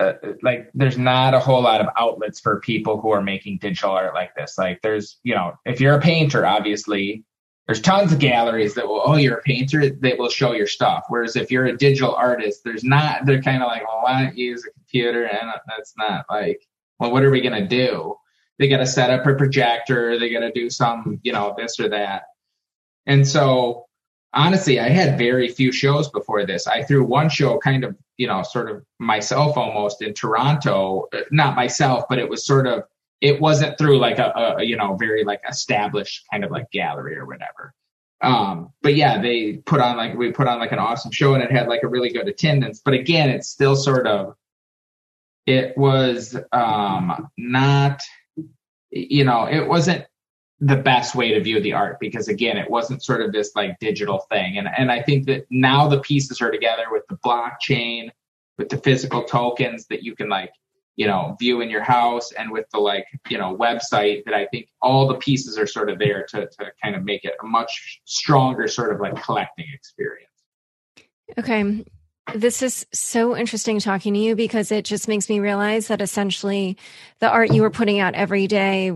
uh, 0.00 0.12
like 0.42 0.70
there's 0.74 0.98
not 0.98 1.34
a 1.34 1.40
whole 1.40 1.62
lot 1.62 1.80
of 1.80 1.88
outlets 1.96 2.40
for 2.40 2.60
people 2.60 3.00
who 3.00 3.10
are 3.10 3.22
making 3.22 3.58
digital 3.58 3.90
art 3.90 4.14
like 4.14 4.34
this. 4.36 4.56
Like 4.56 4.80
there's, 4.82 5.18
you 5.22 5.34
know, 5.34 5.58
if 5.64 5.80
you're 5.80 5.94
a 5.94 6.00
painter, 6.00 6.46
obviously 6.46 7.24
there's 7.66 7.80
tons 7.80 8.12
of 8.12 8.18
galleries 8.18 8.74
that 8.74 8.86
will, 8.86 9.02
oh, 9.04 9.16
you're 9.16 9.38
a 9.38 9.42
painter, 9.42 9.90
they 9.90 10.14
will 10.14 10.30
show 10.30 10.52
your 10.52 10.66
stuff. 10.66 11.04
Whereas 11.08 11.36
if 11.36 11.50
you're 11.50 11.66
a 11.66 11.76
digital 11.76 12.14
artist, 12.14 12.62
there's 12.64 12.84
not, 12.84 13.26
they're 13.26 13.42
kind 13.42 13.62
of 13.62 13.66
like, 13.66 13.86
well, 13.86 14.02
why 14.02 14.22
don't 14.22 14.38
you 14.38 14.50
use 14.52 14.64
a 14.64 14.72
computer? 14.72 15.24
And 15.24 15.50
that's 15.66 15.94
not 15.98 16.24
like, 16.30 16.66
well, 16.98 17.10
what 17.10 17.24
are 17.24 17.30
we 17.30 17.40
going 17.40 17.60
to 17.60 17.68
do? 17.68 18.14
They 18.58 18.68
got 18.68 18.78
to 18.78 18.86
set 18.86 19.10
up 19.10 19.26
a 19.26 19.34
projector. 19.34 20.18
They 20.18 20.30
got 20.30 20.40
to 20.40 20.52
do 20.52 20.70
some, 20.70 21.20
you 21.22 21.32
know, 21.32 21.54
this 21.58 21.78
or 21.78 21.90
that. 21.90 22.22
And 23.04 23.26
so 23.26 23.87
honestly, 24.32 24.78
I 24.80 24.88
had 24.88 25.18
very 25.18 25.48
few 25.48 25.72
shows 25.72 26.08
before 26.08 26.44
this. 26.46 26.66
I 26.66 26.82
threw 26.82 27.04
one 27.04 27.28
show 27.28 27.58
kind 27.58 27.84
of, 27.84 27.96
you 28.16 28.26
know, 28.26 28.42
sort 28.42 28.70
of 28.70 28.84
myself 28.98 29.56
almost 29.56 30.02
in 30.02 30.14
Toronto. 30.14 31.08
Not 31.30 31.56
myself, 31.56 32.04
but 32.08 32.18
it 32.18 32.28
was 32.28 32.44
sort 32.44 32.66
of, 32.66 32.84
it 33.20 33.40
wasn't 33.40 33.78
through 33.78 33.98
like 33.98 34.18
a, 34.18 34.56
a 34.58 34.62
you 34.62 34.76
know, 34.76 34.96
very 34.96 35.24
like 35.24 35.40
established 35.48 36.24
kind 36.30 36.44
of 36.44 36.50
like 36.50 36.70
gallery 36.70 37.16
or 37.16 37.26
whatever. 37.26 37.74
Um, 38.20 38.72
but 38.82 38.94
yeah, 38.94 39.20
they 39.20 39.58
put 39.64 39.80
on 39.80 39.96
like, 39.96 40.16
we 40.16 40.32
put 40.32 40.48
on 40.48 40.58
like 40.58 40.72
an 40.72 40.78
awesome 40.78 41.12
show 41.12 41.34
and 41.34 41.42
it 41.42 41.52
had 41.52 41.68
like 41.68 41.82
a 41.84 41.88
really 41.88 42.10
good 42.10 42.28
attendance. 42.28 42.80
But 42.84 42.94
again, 42.94 43.30
it's 43.30 43.48
still 43.48 43.76
sort 43.76 44.06
of, 44.06 44.34
it 45.46 45.78
was 45.78 46.36
um, 46.52 47.28
not, 47.38 48.02
you 48.90 49.24
know, 49.24 49.44
it 49.44 49.66
wasn't 49.66 50.04
the 50.60 50.76
best 50.76 51.14
way 51.14 51.32
to 51.32 51.40
view 51.40 51.60
the 51.60 51.72
art 51.72 51.98
because 52.00 52.26
again 52.28 52.56
it 52.56 52.68
wasn't 52.68 53.02
sort 53.02 53.22
of 53.22 53.32
this 53.32 53.52
like 53.54 53.78
digital 53.78 54.26
thing 54.30 54.58
and 54.58 54.68
and 54.76 54.90
I 54.90 55.02
think 55.02 55.26
that 55.26 55.46
now 55.50 55.88
the 55.88 56.00
pieces 56.00 56.40
are 56.40 56.50
together 56.50 56.86
with 56.90 57.04
the 57.08 57.16
blockchain 57.16 58.10
with 58.56 58.68
the 58.68 58.78
physical 58.78 59.22
tokens 59.22 59.86
that 59.86 60.02
you 60.02 60.16
can 60.16 60.28
like 60.28 60.52
you 60.96 61.06
know 61.06 61.36
view 61.38 61.60
in 61.60 61.70
your 61.70 61.82
house 61.82 62.32
and 62.32 62.50
with 62.50 62.66
the 62.72 62.78
like 62.78 63.06
you 63.28 63.38
know 63.38 63.56
website 63.56 64.24
that 64.24 64.34
I 64.34 64.46
think 64.46 64.68
all 64.82 65.06
the 65.06 65.14
pieces 65.14 65.56
are 65.56 65.66
sort 65.66 65.90
of 65.90 65.98
there 65.98 66.26
to 66.30 66.46
to 66.46 66.72
kind 66.82 66.96
of 66.96 67.04
make 67.04 67.24
it 67.24 67.34
a 67.40 67.46
much 67.46 68.00
stronger 68.04 68.66
sort 68.66 68.92
of 68.92 69.00
like 69.00 69.22
collecting 69.22 69.66
experience. 69.72 70.28
Okay. 71.38 71.84
This 72.34 72.62
is 72.62 72.84
so 72.92 73.36
interesting 73.36 73.78
talking 73.78 74.12
to 74.12 74.20
you 74.20 74.36
because 74.36 74.70
it 74.70 74.84
just 74.84 75.08
makes 75.08 75.30
me 75.30 75.40
realize 75.40 75.88
that 75.88 76.02
essentially 76.02 76.76
the 77.20 77.30
art 77.30 77.54
you 77.54 77.62
were 77.62 77.70
putting 77.70 78.00
out 78.00 78.14
every 78.14 78.46
day 78.46 78.92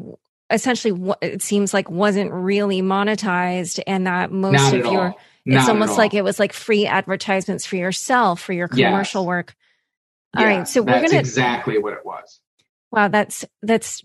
essentially 0.52 0.92
what 0.92 1.18
it 1.22 1.42
seems 1.42 1.74
like 1.74 1.90
wasn't 1.90 2.30
really 2.30 2.82
monetized 2.82 3.80
and 3.86 4.06
that 4.06 4.30
most 4.30 4.72
Not 4.72 4.74
of 4.74 4.92
your 4.92 5.14
it's 5.44 5.68
almost 5.68 5.98
like 5.98 6.14
it 6.14 6.22
was 6.22 6.38
like 6.38 6.52
free 6.52 6.86
advertisements 6.86 7.66
for 7.66 7.76
yourself 7.76 8.40
for 8.40 8.52
your 8.52 8.68
commercial 8.68 9.22
yes. 9.22 9.26
work. 9.26 9.56
All 10.36 10.42
yeah, 10.42 10.58
right, 10.58 10.68
so 10.68 10.82
we're 10.82 11.02
gonna 11.04 11.18
exactly 11.18 11.78
what 11.78 11.92
it 11.92 12.04
was. 12.04 12.40
Wow, 12.90 13.08
that's 13.08 13.44
that's 13.62 14.02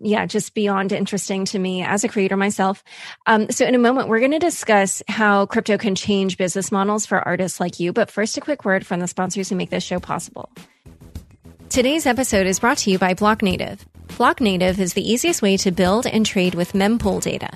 yeah, 0.00 0.26
just 0.26 0.54
beyond 0.54 0.92
interesting 0.92 1.44
to 1.46 1.58
me 1.58 1.82
as 1.82 2.04
a 2.04 2.08
creator 2.08 2.36
myself. 2.36 2.82
Um, 3.26 3.50
so 3.50 3.64
in 3.64 3.74
a 3.74 3.78
moment, 3.78 4.08
we're 4.08 4.18
going 4.18 4.32
to 4.32 4.38
discuss 4.38 5.02
how 5.06 5.46
crypto 5.46 5.78
can 5.78 5.94
change 5.94 6.36
business 6.36 6.72
models 6.72 7.06
for 7.06 7.20
artists 7.20 7.60
like 7.60 7.78
you. 7.78 7.92
But 7.92 8.10
first, 8.10 8.36
a 8.36 8.40
quick 8.40 8.64
word 8.64 8.84
from 8.84 9.00
the 9.00 9.06
sponsors 9.06 9.48
who 9.48 9.56
make 9.56 9.70
this 9.70 9.84
show 9.84 10.00
possible. 10.00 10.50
Today's 11.68 12.06
episode 12.06 12.46
is 12.46 12.58
brought 12.58 12.78
to 12.78 12.90
you 12.90 12.98
by 12.98 13.14
Blocknative. 13.14 13.78
Blocknative 14.12 14.78
is 14.78 14.92
the 14.92 15.10
easiest 15.10 15.40
way 15.40 15.56
to 15.56 15.70
build 15.70 16.06
and 16.06 16.24
trade 16.24 16.54
with 16.54 16.74
mempool 16.74 17.22
data. 17.22 17.50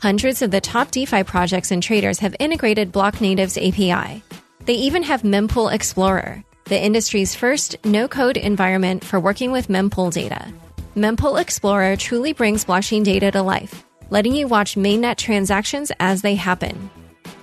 Hundreds 0.00 0.42
of 0.42 0.50
the 0.50 0.60
top 0.60 0.90
DeFi 0.90 1.22
projects 1.22 1.70
and 1.70 1.80
traders 1.80 2.18
have 2.18 2.34
integrated 2.40 2.92
Blocknative's 2.92 3.56
API. 3.56 4.20
They 4.64 4.74
even 4.74 5.04
have 5.04 5.22
Mempool 5.22 5.72
Explorer, 5.72 6.42
the 6.64 6.84
industry's 6.84 7.36
first 7.36 7.76
no 7.84 8.08
code 8.08 8.36
environment 8.36 9.04
for 9.04 9.20
working 9.20 9.52
with 9.52 9.68
mempool 9.68 10.12
data. 10.12 10.52
Mempool 10.96 11.40
Explorer 11.40 11.94
truly 11.96 12.32
brings 12.32 12.64
blockchain 12.64 13.04
data 13.04 13.30
to 13.30 13.42
life, 13.42 13.84
letting 14.10 14.34
you 14.34 14.48
watch 14.48 14.74
mainnet 14.74 15.16
transactions 15.16 15.92
as 16.00 16.22
they 16.22 16.34
happen. 16.34 16.90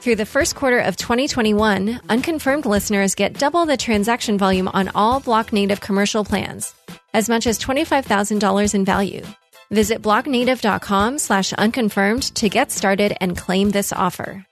Through 0.02 0.18
the 0.18 0.26
first 0.26 0.56
quarter 0.56 0.80
of 0.80 0.98
2021, 0.98 2.02
unconfirmed 2.10 2.66
listeners 2.66 3.16
get 3.16 3.40
double 3.40 3.66
the 3.66 3.78
transaction 3.78 4.38
volume 4.38 4.68
on 4.68 4.90
all 4.94 5.22
Blocknative 5.22 5.80
commercial 5.80 6.26
plans 6.26 6.74
as 7.14 7.30
much 7.30 7.48
as 7.48 7.60
$25,000 7.60 8.74
in 8.74 8.86
value. 8.86 9.26
Visit 9.70 10.02
blocknative.com 10.02 11.20
slash 11.20 11.54
unconfirmed 11.54 12.24
to 12.36 12.50
get 12.50 12.72
started 12.72 13.16
and 13.20 13.38
claim 13.38 13.70
this 13.70 13.92
offer. 13.92 14.46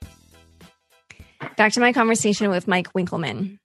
Back 1.56 1.72
to 1.72 1.80
my 1.80 1.92
conversation 1.92 2.50
with 2.50 2.68
Mike 2.68 2.92
Winkelmann. 2.92 3.58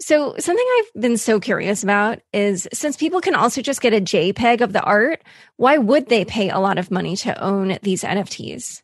So 0.00 0.36
something 0.38 0.66
I've 0.78 1.00
been 1.02 1.16
so 1.16 1.40
curious 1.40 1.82
about 1.82 2.20
is 2.32 2.68
since 2.72 2.96
people 2.96 3.20
can 3.20 3.34
also 3.34 3.62
just 3.62 3.80
get 3.80 3.92
a 3.92 4.00
JPEG 4.00 4.60
of 4.60 4.72
the 4.72 4.82
art, 4.82 5.22
why 5.56 5.78
would 5.78 6.08
they 6.08 6.24
pay 6.24 6.50
a 6.50 6.60
lot 6.60 6.78
of 6.78 6.90
money 6.90 7.16
to 7.16 7.42
own 7.42 7.78
these 7.82 8.04
NFTs? 8.04 8.82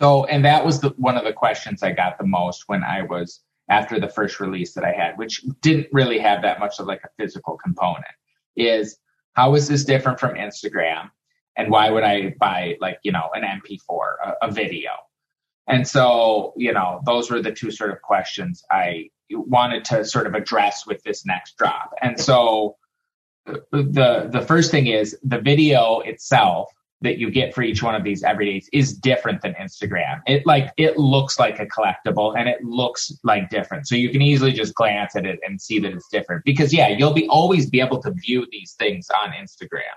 So, 0.00 0.24
and 0.26 0.44
that 0.44 0.64
was 0.64 0.80
the, 0.80 0.90
one 0.96 1.16
of 1.16 1.24
the 1.24 1.32
questions 1.32 1.82
I 1.82 1.92
got 1.92 2.18
the 2.18 2.26
most 2.26 2.64
when 2.66 2.82
I 2.82 3.02
was 3.02 3.40
after 3.68 3.98
the 3.98 4.08
first 4.08 4.40
release 4.40 4.74
that 4.74 4.84
I 4.84 4.92
had, 4.92 5.16
which 5.16 5.42
didn't 5.60 5.88
really 5.92 6.18
have 6.18 6.42
that 6.42 6.60
much 6.60 6.78
of 6.78 6.86
like 6.86 7.02
a 7.04 7.08
physical 7.18 7.56
component, 7.56 8.04
is 8.56 8.98
how 9.32 9.54
is 9.54 9.68
this 9.68 9.84
different 9.84 10.20
from 10.20 10.34
Instagram? 10.34 11.10
And 11.56 11.70
why 11.70 11.90
would 11.90 12.02
I 12.02 12.34
buy 12.38 12.76
like, 12.80 12.98
you 13.02 13.12
know, 13.12 13.30
an 13.32 13.42
MP4, 13.42 14.14
a, 14.24 14.48
a 14.48 14.50
video? 14.50 14.90
And 15.66 15.86
so, 15.88 16.52
you 16.56 16.72
know, 16.72 17.00
those 17.06 17.30
were 17.30 17.40
the 17.40 17.52
two 17.52 17.70
sort 17.70 17.90
of 17.90 18.02
questions 18.02 18.62
I 18.70 19.10
wanted 19.30 19.84
to 19.86 20.04
sort 20.04 20.26
of 20.26 20.34
address 20.34 20.86
with 20.86 21.02
this 21.02 21.24
next 21.24 21.56
drop. 21.56 21.92
And 22.00 22.20
so 22.20 22.76
uh, 23.46 23.58
the 23.72 24.28
the 24.30 24.42
first 24.46 24.70
thing 24.70 24.86
is 24.86 25.16
the 25.22 25.40
video 25.40 26.00
itself 26.00 26.70
that 27.04 27.18
you 27.18 27.30
get 27.30 27.54
for 27.54 27.62
each 27.62 27.82
one 27.82 27.94
of 27.94 28.02
these 28.02 28.22
everydays 28.22 28.64
is 28.72 28.94
different 28.94 29.42
than 29.42 29.52
Instagram. 29.54 30.22
It 30.26 30.44
like 30.46 30.72
it 30.78 30.98
looks 30.98 31.38
like 31.38 31.60
a 31.60 31.66
collectible 31.66 32.36
and 32.36 32.48
it 32.48 32.64
looks 32.64 33.12
like 33.22 33.50
different. 33.50 33.86
So 33.86 33.94
you 33.94 34.10
can 34.10 34.22
easily 34.22 34.52
just 34.52 34.74
glance 34.74 35.14
at 35.14 35.26
it 35.26 35.38
and 35.46 35.60
see 35.60 35.78
that 35.80 35.92
it's 35.92 36.08
different. 36.08 36.44
Because 36.44 36.72
yeah, 36.72 36.88
you'll 36.88 37.12
be 37.12 37.28
always 37.28 37.68
be 37.68 37.80
able 37.80 38.00
to 38.02 38.10
view 38.10 38.46
these 38.50 38.72
things 38.78 39.08
on 39.22 39.32
Instagram. 39.32 39.94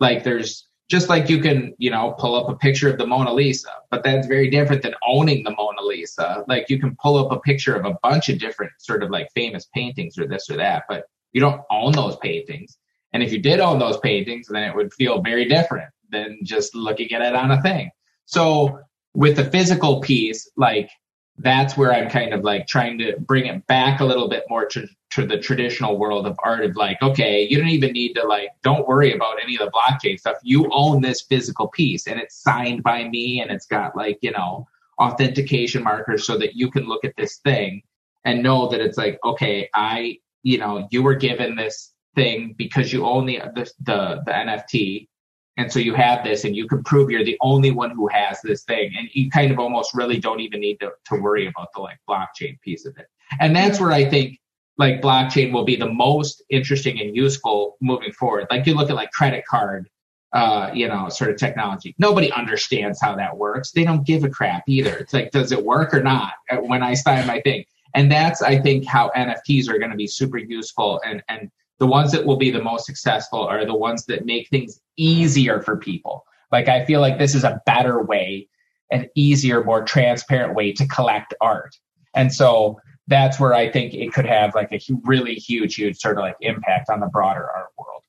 Like 0.00 0.24
there's 0.24 0.66
just 0.90 1.08
like 1.08 1.30
you 1.30 1.40
can, 1.40 1.72
you 1.78 1.88
know, 1.88 2.16
pull 2.18 2.34
up 2.34 2.48
a 2.48 2.56
picture 2.56 2.90
of 2.90 2.98
the 2.98 3.06
Mona 3.06 3.32
Lisa, 3.32 3.70
but 3.92 4.02
that's 4.02 4.26
very 4.26 4.50
different 4.50 4.82
than 4.82 4.94
owning 5.06 5.44
the 5.44 5.52
Mona 5.52 5.82
Lisa. 5.82 6.44
Like 6.48 6.68
you 6.68 6.80
can 6.80 6.96
pull 7.00 7.16
up 7.16 7.30
a 7.30 7.38
picture 7.38 7.76
of 7.76 7.86
a 7.86 7.96
bunch 8.02 8.28
of 8.28 8.40
different 8.40 8.72
sort 8.78 9.04
of 9.04 9.10
like 9.10 9.28
famous 9.36 9.68
paintings 9.72 10.18
or 10.18 10.26
this 10.26 10.50
or 10.50 10.56
that, 10.56 10.82
but 10.88 11.04
you 11.32 11.40
don't 11.40 11.62
own 11.70 11.92
those 11.92 12.16
paintings. 12.16 12.76
And 13.12 13.22
if 13.22 13.32
you 13.32 13.38
did 13.40 13.60
own 13.60 13.78
those 13.78 13.98
paintings, 13.98 14.48
then 14.48 14.64
it 14.64 14.74
would 14.74 14.92
feel 14.92 15.22
very 15.22 15.44
different 15.44 15.90
than 16.10 16.38
just 16.42 16.74
looking 16.74 17.12
at 17.12 17.22
it 17.22 17.34
on 17.34 17.50
a 17.50 17.62
thing. 17.62 17.90
So 18.26 18.80
with 19.14 19.36
the 19.36 19.44
physical 19.44 20.00
piece, 20.00 20.50
like 20.56 20.90
that's 21.38 21.76
where 21.76 21.92
I'm 21.92 22.10
kind 22.10 22.34
of 22.34 22.44
like 22.44 22.66
trying 22.66 22.98
to 22.98 23.16
bring 23.18 23.46
it 23.46 23.66
back 23.66 24.00
a 24.00 24.04
little 24.04 24.28
bit 24.28 24.44
more 24.48 24.66
to, 24.66 24.86
to 25.10 25.26
the 25.26 25.38
traditional 25.38 25.98
world 25.98 26.26
of 26.26 26.38
art 26.44 26.64
of 26.64 26.76
like, 26.76 27.00
okay, 27.02 27.46
you 27.48 27.58
don't 27.58 27.68
even 27.68 27.92
need 27.92 28.14
to 28.14 28.26
like, 28.26 28.50
don't 28.62 28.86
worry 28.86 29.12
about 29.12 29.42
any 29.42 29.56
of 29.56 29.60
the 29.60 29.70
blockchain 29.70 30.18
stuff. 30.18 30.36
You 30.42 30.68
own 30.70 31.00
this 31.00 31.22
physical 31.22 31.68
piece 31.68 32.06
and 32.06 32.20
it's 32.20 32.36
signed 32.42 32.82
by 32.82 33.08
me 33.08 33.40
and 33.40 33.50
it's 33.50 33.66
got 33.66 33.96
like, 33.96 34.18
you 34.20 34.32
know, 34.32 34.66
authentication 35.00 35.82
markers 35.82 36.26
so 36.26 36.36
that 36.38 36.54
you 36.54 36.70
can 36.70 36.84
look 36.84 37.04
at 37.04 37.16
this 37.16 37.38
thing 37.38 37.82
and 38.24 38.42
know 38.42 38.68
that 38.68 38.80
it's 38.80 38.98
like, 38.98 39.18
okay, 39.24 39.70
I, 39.74 40.18
you 40.42 40.58
know, 40.58 40.86
you 40.90 41.02
were 41.02 41.14
given 41.14 41.56
this 41.56 41.92
thing 42.14 42.54
because 42.56 42.92
you 42.92 43.06
own 43.06 43.24
the, 43.24 43.40
the, 43.54 43.70
the, 43.80 44.22
the 44.26 44.32
NFT. 44.32 45.08
And 45.56 45.70
so 45.70 45.78
you 45.78 45.94
have 45.94 46.24
this 46.24 46.44
and 46.44 46.56
you 46.56 46.66
can 46.66 46.82
prove 46.84 47.10
you're 47.10 47.24
the 47.24 47.38
only 47.42 47.70
one 47.70 47.90
who 47.90 48.08
has 48.08 48.40
this 48.42 48.62
thing. 48.64 48.92
And 48.96 49.08
you 49.12 49.30
kind 49.30 49.50
of 49.50 49.58
almost 49.58 49.94
really 49.94 50.18
don't 50.18 50.40
even 50.40 50.60
need 50.60 50.78
to, 50.80 50.92
to 51.06 51.20
worry 51.20 51.46
about 51.46 51.68
the 51.74 51.80
like 51.80 51.98
blockchain 52.08 52.60
piece 52.60 52.86
of 52.86 52.96
it. 52.96 53.06
And 53.40 53.54
that's 53.54 53.80
where 53.80 53.92
I 53.92 54.08
think 54.08 54.38
like 54.78 55.02
blockchain 55.02 55.52
will 55.52 55.64
be 55.64 55.76
the 55.76 55.88
most 55.88 56.42
interesting 56.48 57.00
and 57.00 57.14
useful 57.14 57.76
moving 57.80 58.12
forward. 58.12 58.46
Like 58.50 58.66
you 58.66 58.74
look 58.74 58.88
at 58.88 58.96
like 58.96 59.10
credit 59.10 59.44
card, 59.46 59.90
uh, 60.32 60.70
you 60.72 60.88
know, 60.88 61.08
sort 61.08 61.30
of 61.30 61.36
technology. 61.36 61.94
Nobody 61.98 62.32
understands 62.32 63.00
how 63.00 63.14
that 63.16 63.36
works. 63.36 63.72
They 63.72 63.84
don't 63.84 64.06
give 64.06 64.24
a 64.24 64.30
crap 64.30 64.62
either. 64.66 64.96
It's 64.96 65.12
like, 65.12 65.32
does 65.32 65.52
it 65.52 65.62
work 65.62 65.92
or 65.92 66.02
not 66.02 66.32
when 66.62 66.82
I 66.82 66.94
sign 66.94 67.26
my 67.26 67.40
thing? 67.42 67.64
And 67.94 68.10
that's, 68.10 68.40
I 68.40 68.58
think, 68.58 68.86
how 68.86 69.10
NFTs 69.16 69.68
are 69.68 69.78
going 69.78 69.90
to 69.90 69.96
be 69.96 70.06
super 70.06 70.38
useful. 70.38 71.00
And, 71.04 71.22
and 71.28 71.50
the 71.80 71.86
ones 71.86 72.12
that 72.12 72.24
will 72.24 72.36
be 72.36 72.50
the 72.50 72.62
most 72.62 72.86
successful 72.86 73.40
are 73.40 73.64
the 73.66 73.74
ones 73.74 74.04
that 74.06 74.24
make 74.24 74.48
things 74.48 74.80
easier 74.96 75.60
for 75.62 75.76
people. 75.76 76.24
Like, 76.52 76.68
I 76.68 76.84
feel 76.84 77.00
like 77.00 77.18
this 77.18 77.34
is 77.34 77.42
a 77.42 77.60
better 77.66 78.02
way, 78.02 78.48
an 78.92 79.08
easier, 79.16 79.64
more 79.64 79.82
transparent 79.82 80.54
way 80.54 80.72
to 80.74 80.86
collect 80.86 81.34
art. 81.40 81.74
And 82.14 82.32
so 82.32 82.78
that's 83.06 83.40
where 83.40 83.54
I 83.54 83.70
think 83.70 83.94
it 83.94 84.12
could 84.12 84.26
have 84.26 84.54
like 84.54 84.70
a 84.72 84.80
really 85.04 85.34
huge, 85.34 85.74
huge 85.74 85.96
sort 85.96 86.18
of 86.18 86.22
like 86.22 86.36
impact 86.40 86.90
on 86.90 87.00
the 87.00 87.06
broader 87.06 87.48
art 87.50 87.70
world. 87.78 88.02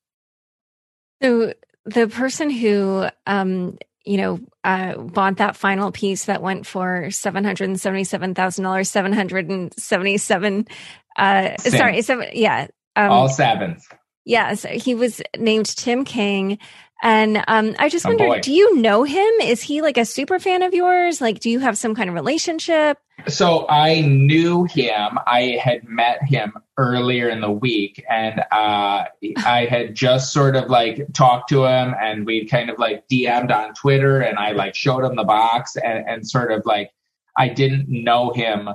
So 1.22 1.54
the 1.86 2.08
person 2.08 2.50
who, 2.50 3.08
um, 3.26 3.78
you 4.04 4.18
know, 4.18 4.40
uh, 4.64 4.98
bought 4.98 5.38
that 5.38 5.56
final 5.56 5.92
piece 5.92 6.26
that 6.26 6.42
went 6.42 6.66
for 6.66 7.10
seven 7.12 7.44
hundred 7.44 7.70
and 7.70 7.80
seventy-seven 7.80 8.34
thousand 8.34 8.64
dollars, 8.64 8.90
seven 8.90 9.14
hundred 9.14 9.50
and 9.50 9.72
seventy-seven. 9.80 10.68
Uh, 11.16 11.58
sorry, 11.58 12.02
seven, 12.02 12.30
yeah, 12.34 12.68
um, 12.96 13.12
all 13.12 13.30
sevens. 13.30 13.88
Yes, 14.26 14.64
he 14.64 14.96
was 14.96 15.22
named 15.38 15.66
Tim 15.76 16.06
King. 16.06 16.60
And 17.04 17.44
um, 17.48 17.76
I 17.80 17.90
just 17.90 18.06
wonder, 18.06 18.40
do 18.40 18.54
you 18.54 18.76
know 18.78 19.04
him? 19.04 19.32
Is 19.42 19.64
he 19.64 19.82
like 19.82 19.98
a 19.98 20.06
super 20.06 20.38
fan 20.38 20.62
of 20.62 20.74
yours? 20.74 21.20
Like, 21.20 21.40
do 21.40 21.50
you 21.50 21.60
have 21.60 21.76
some 21.76 21.96
kind 21.96 22.10
of 22.10 22.14
relationship? 22.14 23.00
So 23.28 23.68
I 23.70 24.02
knew 24.02 24.66
him. 24.66 25.18
I 25.26 25.60
had 25.64 25.84
met 25.88 26.24
him 26.24 26.54
earlier 26.78 27.30
in 27.30 27.42
the 27.42 27.52
week, 27.52 28.04
and 28.10 28.40
uh, 28.52 29.06
I 29.46 29.68
had 29.70 29.96
just 29.96 30.32
sort 30.32 30.56
of 30.56 30.70
like 30.70 31.08
talked 31.14 31.50
to 31.50 31.66
him, 31.66 31.96
and 32.00 32.26
we 32.26 32.46
kind 32.46 32.70
of 32.70 32.78
like 32.78 33.08
DM'd 33.08 33.52
on 33.52 33.74
Twitter, 33.74 34.22
and 34.22 34.38
I 34.38 34.52
like 34.52 34.76
showed 34.76 35.04
him 35.04 35.16
the 35.16 35.24
box, 35.24 35.76
and, 35.76 36.08
and 36.08 36.28
sort 36.28 36.52
of 36.52 36.66
like 36.66 36.92
I 37.36 37.48
didn't 37.50 37.90
know 37.90 38.32
him 38.32 38.70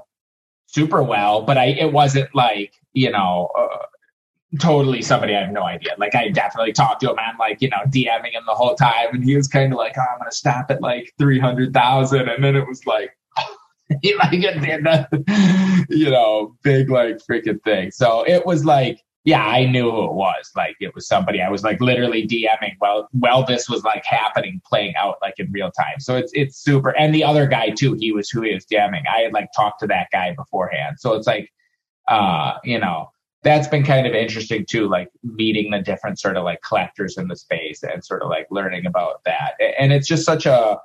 super 0.67 1.03
well, 1.03 1.43
but 1.43 1.59
I 1.59 1.67
it 1.67 1.93
wasn't 1.93 2.35
like 2.35 2.75
you 2.93 3.13
know. 3.13 3.51
Uh, 3.57 3.87
totally 4.61 5.03
somebody 5.03 5.35
I 5.35 5.43
have 5.43 5.53
no 5.53 5.65
idea. 5.65 5.93
Like 5.99 6.15
I 6.15 6.29
definitely 6.29 6.73
talked 6.73 7.01
to 7.01 7.11
him 7.11 7.19
and 7.19 7.39
like, 7.39 7.61
you 7.61 7.69
know, 7.69 7.79
DMing 7.89 8.33
him 8.33 8.45
the 8.47 8.55
whole 8.55 8.75
time 8.75 9.09
and 9.13 9.25
he 9.25 9.37
was 9.37 9.49
kind 9.49 9.73
of 9.73 9.79
like, 9.79 9.95
oh, 9.99 10.03
I'm 10.13 10.19
going 10.19 10.31
to 10.31 10.37
stop 10.37 10.71
at 10.71 10.81
like 10.81 11.13
300,000. 11.19 12.29
And 12.29 12.45
then 12.45 12.57
it 12.57 12.67
was 12.67 12.87
like, 12.87 13.11
like 13.39 14.33
you 15.91 16.11
know, 16.11 16.57
big 16.63 16.91
like 16.91 17.19
freaking 17.29 17.63
thing. 17.65 17.91
So 17.91 18.25
it 18.27 18.47
was 18.47 18.65
like, 18.65 19.01
yeah, 19.25 19.45
I 19.45 19.67
knew 19.67 19.91
who 19.91 20.05
it 20.05 20.13
was. 20.13 20.53
Like 20.55 20.77
it 20.79 20.95
was 20.95 21.09
somebody 21.09 21.43
I 21.43 21.51
was 21.51 21.65
like 21.65 21.81
literally 21.81 22.27
DMing 22.29 22.77
while 22.79 23.09
while 23.11 23.45
this 23.45 23.69
was 23.69 23.83
like 23.83 24.05
happening, 24.05 24.63
playing 24.65 24.95
out 24.97 25.17
like 25.21 25.35
in 25.39 25.51
real 25.51 25.73
time. 25.73 25.99
So 25.99 26.17
it's 26.17 26.31
it's 26.33 26.57
super. 26.57 26.91
And 26.91 27.13
the 27.13 27.25
other 27.25 27.49
guy 27.49 27.71
too, 27.71 27.95
he 27.99 28.13
was 28.13 28.31
who 28.31 28.43
he 28.43 28.55
was 28.55 28.65
DMing. 28.67 29.03
I 29.13 29.23
had 29.23 29.33
like 29.33 29.49
talked 29.55 29.81
to 29.81 29.89
that 29.89 30.07
guy 30.13 30.33
beforehand. 30.33 31.01
So 31.01 31.15
it's 31.15 31.27
like 31.27 31.51
uh, 32.07 32.55
you 32.63 32.79
know, 32.79 33.11
that's 33.47 33.69
been 33.69 33.85
kind 33.85 34.07
of 34.07 34.15
interesting 34.15 34.67
too, 34.69 34.89
like 34.89 35.09
meeting 35.23 35.71
the 35.71 35.81
different 35.81 36.19
sort 36.19 36.37
of 36.37 36.45
like 36.45 36.61
collectors 36.63 37.17
in 37.17 37.29
the 37.29 37.37
space 37.37 37.83
and 37.83 38.05
sort 38.05 38.23
of 38.23 38.29
like 38.29 38.47
learning 38.51 38.87
about 38.87 39.23
that. 39.25 39.55
And 39.79 39.93
it's 39.93 40.09
just 40.09 40.25
such 40.25 40.47
a, 40.47 40.79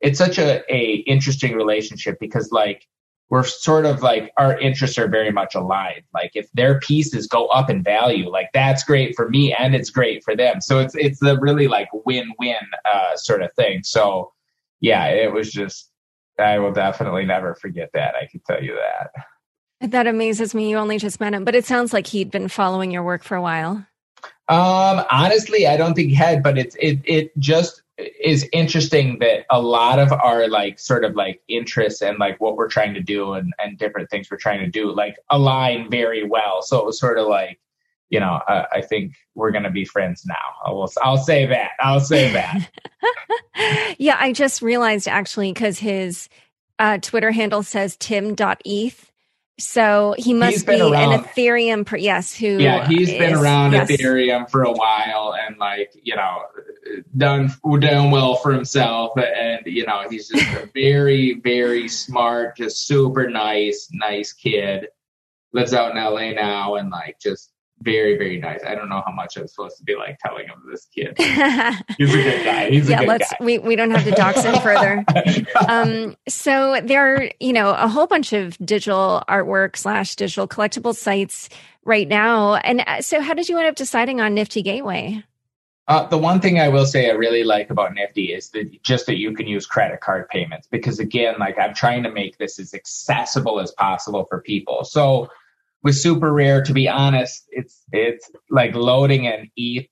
it's 0.00 0.18
such 0.18 0.38
a, 0.38 0.62
a 0.74 1.04
interesting 1.06 1.54
relationship 1.54 2.18
because 2.18 2.50
like 2.50 2.86
we're 3.28 3.44
sort 3.44 3.84
of 3.84 4.02
like 4.02 4.32
our 4.38 4.58
interests 4.58 4.96
are 4.98 5.08
very 5.08 5.30
much 5.30 5.54
aligned. 5.54 6.04
Like 6.14 6.30
if 6.34 6.50
their 6.52 6.78
pieces 6.80 7.26
go 7.26 7.46
up 7.48 7.68
in 7.68 7.82
value, 7.82 8.30
like 8.30 8.48
that's 8.54 8.82
great 8.82 9.14
for 9.14 9.28
me 9.28 9.52
and 9.52 9.74
it's 9.74 9.90
great 9.90 10.24
for 10.24 10.34
them. 10.34 10.60
So 10.60 10.78
it's 10.78 10.94
it's 10.94 11.20
the 11.20 11.38
really 11.40 11.68
like 11.68 11.88
win-win 11.92 12.56
uh, 12.84 13.16
sort 13.16 13.42
of 13.42 13.52
thing. 13.54 13.82
So 13.82 14.32
yeah, 14.80 15.06
it 15.06 15.32
was 15.32 15.50
just 15.50 15.90
I 16.38 16.58
will 16.58 16.72
definitely 16.72 17.26
never 17.26 17.54
forget 17.54 17.90
that. 17.94 18.14
I 18.14 18.26
can 18.26 18.40
tell 18.46 18.62
you 18.62 18.76
that. 18.76 19.10
That 19.80 20.06
amazes 20.06 20.54
me. 20.54 20.70
You 20.70 20.78
only 20.78 20.98
just 20.98 21.20
met 21.20 21.34
him, 21.34 21.44
but 21.44 21.54
it 21.54 21.66
sounds 21.66 21.92
like 21.92 22.06
he'd 22.06 22.30
been 22.30 22.48
following 22.48 22.90
your 22.90 23.02
work 23.02 23.22
for 23.22 23.36
a 23.36 23.42
while. 23.42 23.86
Um, 24.48 25.04
honestly, 25.10 25.66
I 25.66 25.76
don't 25.76 25.94
think 25.94 26.08
he 26.08 26.14
had, 26.14 26.42
but 26.42 26.56
it's 26.56 26.76
it 26.76 27.00
it 27.04 27.38
just 27.38 27.82
is 27.98 28.46
interesting 28.52 29.18
that 29.20 29.44
a 29.50 29.60
lot 29.60 29.98
of 29.98 30.12
our 30.12 30.48
like 30.48 30.78
sort 30.78 31.04
of 31.04 31.14
like 31.14 31.42
interests 31.48 32.02
and 32.02 32.18
like 32.18 32.40
what 32.40 32.56
we're 32.56 32.68
trying 32.68 32.94
to 32.94 33.00
do 33.00 33.32
and 33.34 33.52
and 33.58 33.78
different 33.78 34.08
things 34.08 34.30
we're 34.30 34.36
trying 34.36 34.60
to 34.60 34.68
do 34.70 34.92
like 34.92 35.16
align 35.30 35.90
very 35.90 36.24
well. 36.24 36.62
So 36.62 36.78
it 36.78 36.86
was 36.86 36.98
sort 36.98 37.18
of 37.18 37.26
like, 37.26 37.58
you 38.08 38.20
know, 38.20 38.40
I, 38.48 38.66
I 38.74 38.80
think 38.82 39.14
we're 39.34 39.50
gonna 39.50 39.70
be 39.70 39.84
friends 39.84 40.24
now. 40.26 40.34
I 40.64 40.70
will. 40.70 40.90
I'll 41.02 41.18
say 41.18 41.44
that. 41.46 41.72
I'll 41.80 42.00
say 42.00 42.32
that. 42.32 42.70
yeah, 43.98 44.16
I 44.18 44.32
just 44.32 44.62
realized 44.62 45.06
actually 45.06 45.52
because 45.52 45.80
his 45.80 46.30
uh, 46.78 46.98
Twitter 46.98 47.32
handle 47.32 47.62
says 47.62 47.96
tim.eth 47.96 49.10
so 49.58 50.14
he 50.18 50.34
must 50.34 50.66
be 50.66 50.80
around, 50.80 51.12
an 51.12 51.24
Ethereum, 51.24 51.86
per, 51.86 51.96
yes. 51.96 52.34
Who? 52.34 52.58
Yeah, 52.58 52.86
he's 52.86 53.08
is, 53.08 53.18
been 53.18 53.34
around 53.34 53.72
yes. 53.72 53.90
Ethereum 53.90 54.50
for 54.50 54.64
a 54.64 54.72
while, 54.72 55.34
and 55.34 55.56
like 55.58 55.92
you 56.02 56.14
know, 56.14 56.42
done 57.16 57.50
done 57.80 58.10
well 58.10 58.36
for 58.36 58.52
himself, 58.52 59.18
and 59.18 59.64
you 59.64 59.86
know, 59.86 60.04
he's 60.10 60.28
just 60.28 60.46
a 60.54 60.70
very 60.74 61.40
very 61.40 61.88
smart, 61.88 62.56
just 62.58 62.86
super 62.86 63.30
nice, 63.30 63.88
nice 63.92 64.32
kid. 64.32 64.88
Lives 65.52 65.72
out 65.72 65.92
in 65.92 66.02
LA 66.02 66.32
now, 66.32 66.74
and 66.74 66.90
like 66.90 67.18
just 67.18 67.50
very 67.86 68.18
very 68.18 68.38
nice. 68.38 68.60
I 68.66 68.74
don't 68.74 68.90
know 68.90 69.02
how 69.06 69.12
much 69.12 69.38
I'm 69.38 69.46
supposed 69.46 69.78
to 69.78 69.84
be 69.84 69.96
like 69.96 70.18
telling 70.18 70.46
him 70.46 70.62
this 70.68 70.86
kid. 70.94 71.14
He's 71.96 72.12
a 72.12 72.22
good 72.22 72.44
guy. 72.44 72.70
He's 72.70 72.88
a 72.88 72.90
good 72.90 72.96
guy. 72.96 73.02
yeah, 73.02 73.08
let's 73.08 73.30
guy. 73.30 73.36
we 73.40 73.58
we 73.58 73.76
don't 73.76 73.92
have 73.92 74.04
to 74.04 74.10
dox 74.10 74.42
him 74.42 74.60
further. 74.60 75.04
um, 75.68 76.16
so 76.28 76.80
there 76.84 77.14
are 77.14 77.30
you 77.40 77.52
know 77.52 77.70
a 77.70 77.88
whole 77.88 78.06
bunch 78.06 78.32
of 78.34 78.58
digital 78.58 79.22
artwork 79.28 79.76
slash 79.76 80.16
digital 80.16 80.46
collectible 80.46 80.94
sites 80.94 81.48
right 81.86 82.08
now. 82.08 82.56
And 82.56 82.82
uh, 82.86 83.00
so, 83.00 83.20
how 83.20 83.32
did 83.32 83.48
you 83.48 83.56
end 83.58 83.68
up 83.68 83.76
deciding 83.76 84.20
on 84.20 84.34
Nifty 84.34 84.62
Gateway? 84.62 85.24
Uh, 85.88 86.04
the 86.08 86.18
one 86.18 86.40
thing 86.40 86.58
I 86.58 86.68
will 86.68 86.84
say 86.84 87.08
I 87.08 87.12
really 87.12 87.44
like 87.44 87.70
about 87.70 87.94
Nifty 87.94 88.32
is 88.32 88.50
that 88.50 88.82
just 88.82 89.06
that 89.06 89.18
you 89.18 89.32
can 89.32 89.46
use 89.46 89.66
credit 89.66 90.00
card 90.00 90.28
payments 90.28 90.66
because 90.66 90.98
again, 90.98 91.36
like 91.38 91.56
I'm 91.58 91.74
trying 91.74 92.02
to 92.02 92.10
make 92.10 92.38
this 92.38 92.58
as 92.58 92.74
accessible 92.74 93.60
as 93.60 93.70
possible 93.70 94.26
for 94.28 94.40
people. 94.42 94.82
So 94.82 95.30
with 95.86 95.94
SuperRare, 95.94 96.64
to 96.64 96.72
be 96.72 96.88
honest, 96.88 97.44
it's 97.50 97.84
it's 97.92 98.28
like 98.50 98.74
loading 98.74 99.28
an 99.28 99.48
ETH, 99.56 99.86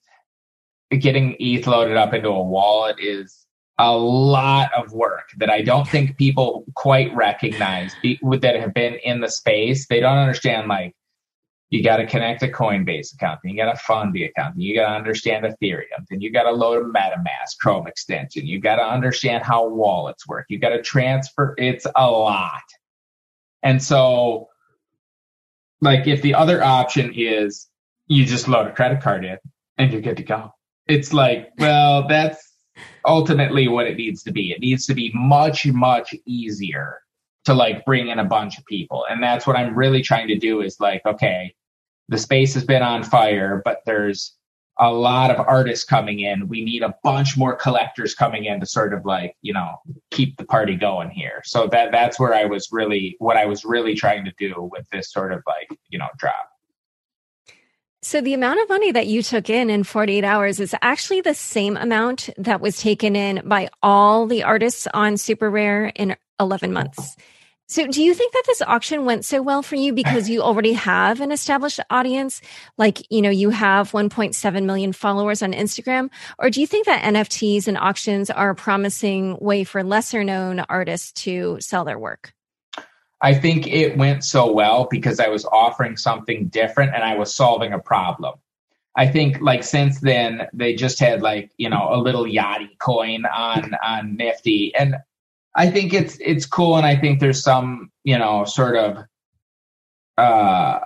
getting 0.99 1.37
ETH 1.39 1.69
loaded 1.69 1.97
up 1.97 2.13
into 2.13 2.31
a 2.31 2.43
wallet 2.43 2.97
is 2.99 3.47
a 3.79 3.97
lot 3.97 4.75
of 4.77 4.93
work 4.93 5.29
that 5.37 5.51
I 5.51 5.63
don't 5.63 5.87
think 5.87 6.19
people 6.19 6.65
quite 6.75 7.15
recognize 7.15 7.95
that 8.03 8.57
have 8.57 8.75
been 8.75 8.95
in 9.05 9.21
the 9.21 9.31
space. 9.31 9.87
They 9.87 10.01
don't 10.01 10.19
understand 10.19 10.67
like 10.67 10.97
you 11.71 11.85
got 11.85 11.99
to 11.99 12.07
connect 12.07 12.43
a 12.43 12.49
Coinbase 12.49 13.15
account, 13.15 13.39
then 13.45 13.53
you 13.53 13.57
got 13.57 13.71
to 13.71 13.79
fund 13.79 14.13
the 14.15 14.25
account, 14.25 14.57
then 14.57 14.63
you 14.63 14.75
got 14.75 14.89
to 14.89 14.97
understand 14.97 15.45
Ethereum, 15.47 16.05
then 16.11 16.21
you 16.21 16.33
got 16.33 16.43
to 16.43 16.51
load 16.51 16.85
a 16.85 16.89
MetaMask 16.89 17.59
Chrome 17.61 17.87
extension, 17.87 18.49
you 18.49 18.61
got 18.61 18.77
to 18.77 18.85
understand 18.85 19.45
how 19.45 19.69
wallets 19.69 20.27
work, 20.27 20.47
you 20.49 20.59
got 20.59 20.71
to 20.71 20.83
transfer. 20.83 21.55
It's 21.57 21.87
a 21.95 22.11
lot, 22.11 22.65
and 23.63 23.81
so 23.81 24.49
like 25.85 26.07
if 26.07 26.23
the 26.23 26.35
other 26.35 26.65
option 26.65 27.13
is 27.15 27.69
you 28.07 28.25
just 28.25 28.49
load 28.49 28.67
a 28.67 28.73
credit 28.73 29.03
card 29.03 29.25
in 29.25 29.39
and 29.79 29.93
you're 29.93 30.01
good 30.01 30.17
to 30.17 30.23
go. 30.23 30.51
It's 30.87 31.13
like, 31.13 31.51
well, 31.59 32.09
that's 32.09 32.55
ultimately 33.07 33.69
what 33.69 33.87
it 33.87 33.97
needs 33.97 34.23
to 34.25 34.33
be. 34.33 34.51
It 34.51 34.61
needs 34.61 34.87
to 34.87 34.95
be 34.95 35.13
much, 35.15 35.67
much 35.67 36.15
easier 36.27 36.99
to 37.45 37.55
like 37.55 37.85
bring 37.85 38.09
in 38.09 38.19
a 38.19 38.25
bunch 38.25 38.59
of 38.59 38.65
people. 38.67 39.05
And 39.09 39.23
that's 39.23 39.47
what 39.47 39.57
I'm 39.57 39.75
really 39.75 40.03
trying 40.03 40.29
to 40.29 40.39
do 40.39 40.63
is 40.63 40.81
like, 40.81 41.03
okay, 41.07 41.55
the 42.09 42.19
space 42.19 42.55
has 42.55 42.65
been 42.65 42.83
on 42.83 43.03
fire, 43.03 43.63
but 43.65 43.79
there's 43.87 44.35
a 44.79 44.93
lot 44.93 45.31
of 45.31 45.39
artists 45.47 45.85
coming 45.85 46.21
in. 46.21 46.49
We 46.49 46.65
need 46.65 46.83
a 46.83 46.95
bunch 47.03 47.37
more 47.37 47.55
collectors 47.55 48.15
coming 48.15 48.45
in 48.45 48.61
to 48.61 48.67
sort 48.67 48.93
of 48.93 49.05
like, 49.05 49.37
you 49.43 49.53
know, 49.53 49.81
keep 50.11 50.37
the 50.37 50.45
party 50.45 50.77
going 50.77 51.11
here. 51.11 51.43
So 51.45 51.67
that 51.69 51.93
that's 51.93 52.19
where 52.19 52.35
I 52.35 52.45
was 52.45 52.69
really 52.73 53.17
what 53.19 53.37
I 53.37 53.47
was 53.47 53.65
really 53.65 53.95
trying 53.95 54.25
to 54.25 54.33
do 54.39 54.69
with 54.73 54.89
this 54.91 55.13
sort 55.13 55.33
of 55.33 55.43
like, 55.47 55.69
you 55.89 55.99
know, 55.99 56.09
drop. 56.19 56.51
So 58.03 58.21
the 58.21 58.35
amount 58.35 58.61
of 58.61 58.69
money 58.69 58.93
that 58.93 59.07
you 59.07 59.23
took 59.23 59.49
in 59.49 59.71
in 59.71 59.83
48 59.83 60.25
hours 60.25 60.61
is 60.61 60.75
actually 60.83 61.23
the 61.23 61.33
same 61.33 61.77
amount 61.79 62.29
that 62.37 62.61
was 62.61 62.79
taken 62.79 63.17
in 63.17 63.41
by 63.49 63.71
all 63.83 64.27
the 64.27 64.43
artists 64.43 64.87
on 64.93 65.15
SuperRare 65.15 65.91
in 65.95 66.15
11 66.39 66.71
months. 66.73 67.17
So 67.67 67.87
do 67.87 68.03
you 68.03 68.13
think 68.13 68.33
that 68.35 68.43
this 68.47 68.61
auction 68.63 69.07
went 69.07 69.25
so 69.25 69.41
well 69.41 69.63
for 69.63 69.77
you 69.77 69.95
because 69.95 70.29
you 70.29 70.43
already 70.43 70.75
have 70.75 71.21
an 71.23 71.33
established 71.33 71.81
audience? 71.89 72.43
Like, 72.77 73.11
you 73.11 73.23
know, 73.23 73.31
you 73.31 73.51
have 73.51 73.93
1.7 73.93 74.65
million 74.65 74.93
followers 74.93 75.43
on 75.43 75.53
Instagram. 75.53 76.11
Or 76.39 76.51
do 76.51 76.61
you 76.61 76.67
think 76.67 76.85
that 76.87 77.03
NFTs 77.03 77.67
and 77.67 77.79
auctions 77.79 78.29
are 78.29 78.51
a 78.51 78.55
promising 78.55 79.39
way 79.41 79.65
for 79.65 79.83
lesser 79.83 80.23
known 80.25 80.61
artists 80.69 81.13
to 81.23 81.57
sell 81.61 81.85
their 81.85 81.99
work? 81.99 82.35
I 83.23 83.33
think 83.33 83.67
it 83.67 83.97
went 83.97 84.25
so 84.25 84.53
well 84.53 84.87
because 84.91 85.19
I 85.19 85.29
was 85.29 85.47
offering 85.47 85.97
something 85.97 86.49
different 86.49 86.95
and 86.95 87.03
I 87.03 87.17
was 87.17 87.35
solving 87.35 87.73
a 87.73 87.79
problem. 87.79 88.35
I 88.97 89.07
think 89.07 89.41
like 89.41 89.65
since 89.65 90.01
then 90.01 90.47
they 90.53 90.75
just 90.75 91.01
had 91.01 91.23
like, 91.23 91.51
you 91.57 91.71
know, 91.71 91.89
a 91.91 91.97
Lil 91.97 92.27
Yachty 92.27 92.79
coin 92.79 93.25
on 93.25 93.75
on 93.83 94.17
Nifty. 94.17 94.75
And 94.75 94.97
I 95.57 95.71
think 95.71 95.93
it's 95.93 96.19
it's 96.21 96.47
cool, 96.47 96.77
and 96.77 96.87
I 96.87 96.97
think 96.97 97.21
there's 97.21 97.43
some 97.43 97.91
you 98.05 98.19
know 98.19 98.45
sort 98.45 98.77
of 98.77 98.99
uh 100.19 100.81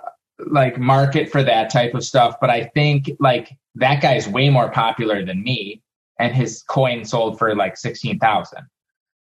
like 0.47 0.79
market 0.79 1.31
for 1.31 1.43
that 1.43 1.71
type 1.71 1.93
of 1.93 2.03
stuff. 2.03 2.35
But 2.39 2.49
I 2.49 2.65
think 2.65 3.11
like 3.19 3.57
that 3.75 4.01
guy's 4.01 4.27
way 4.27 4.49
more 4.49 4.69
popular 4.69 5.25
than 5.25 5.43
me, 5.43 5.81
and 6.19 6.35
his 6.35 6.61
coin 6.63 7.05
sold 7.05 7.39
for 7.39 7.55
like 7.55 7.77
sixteen 7.77 8.19
thousand. 8.19 8.65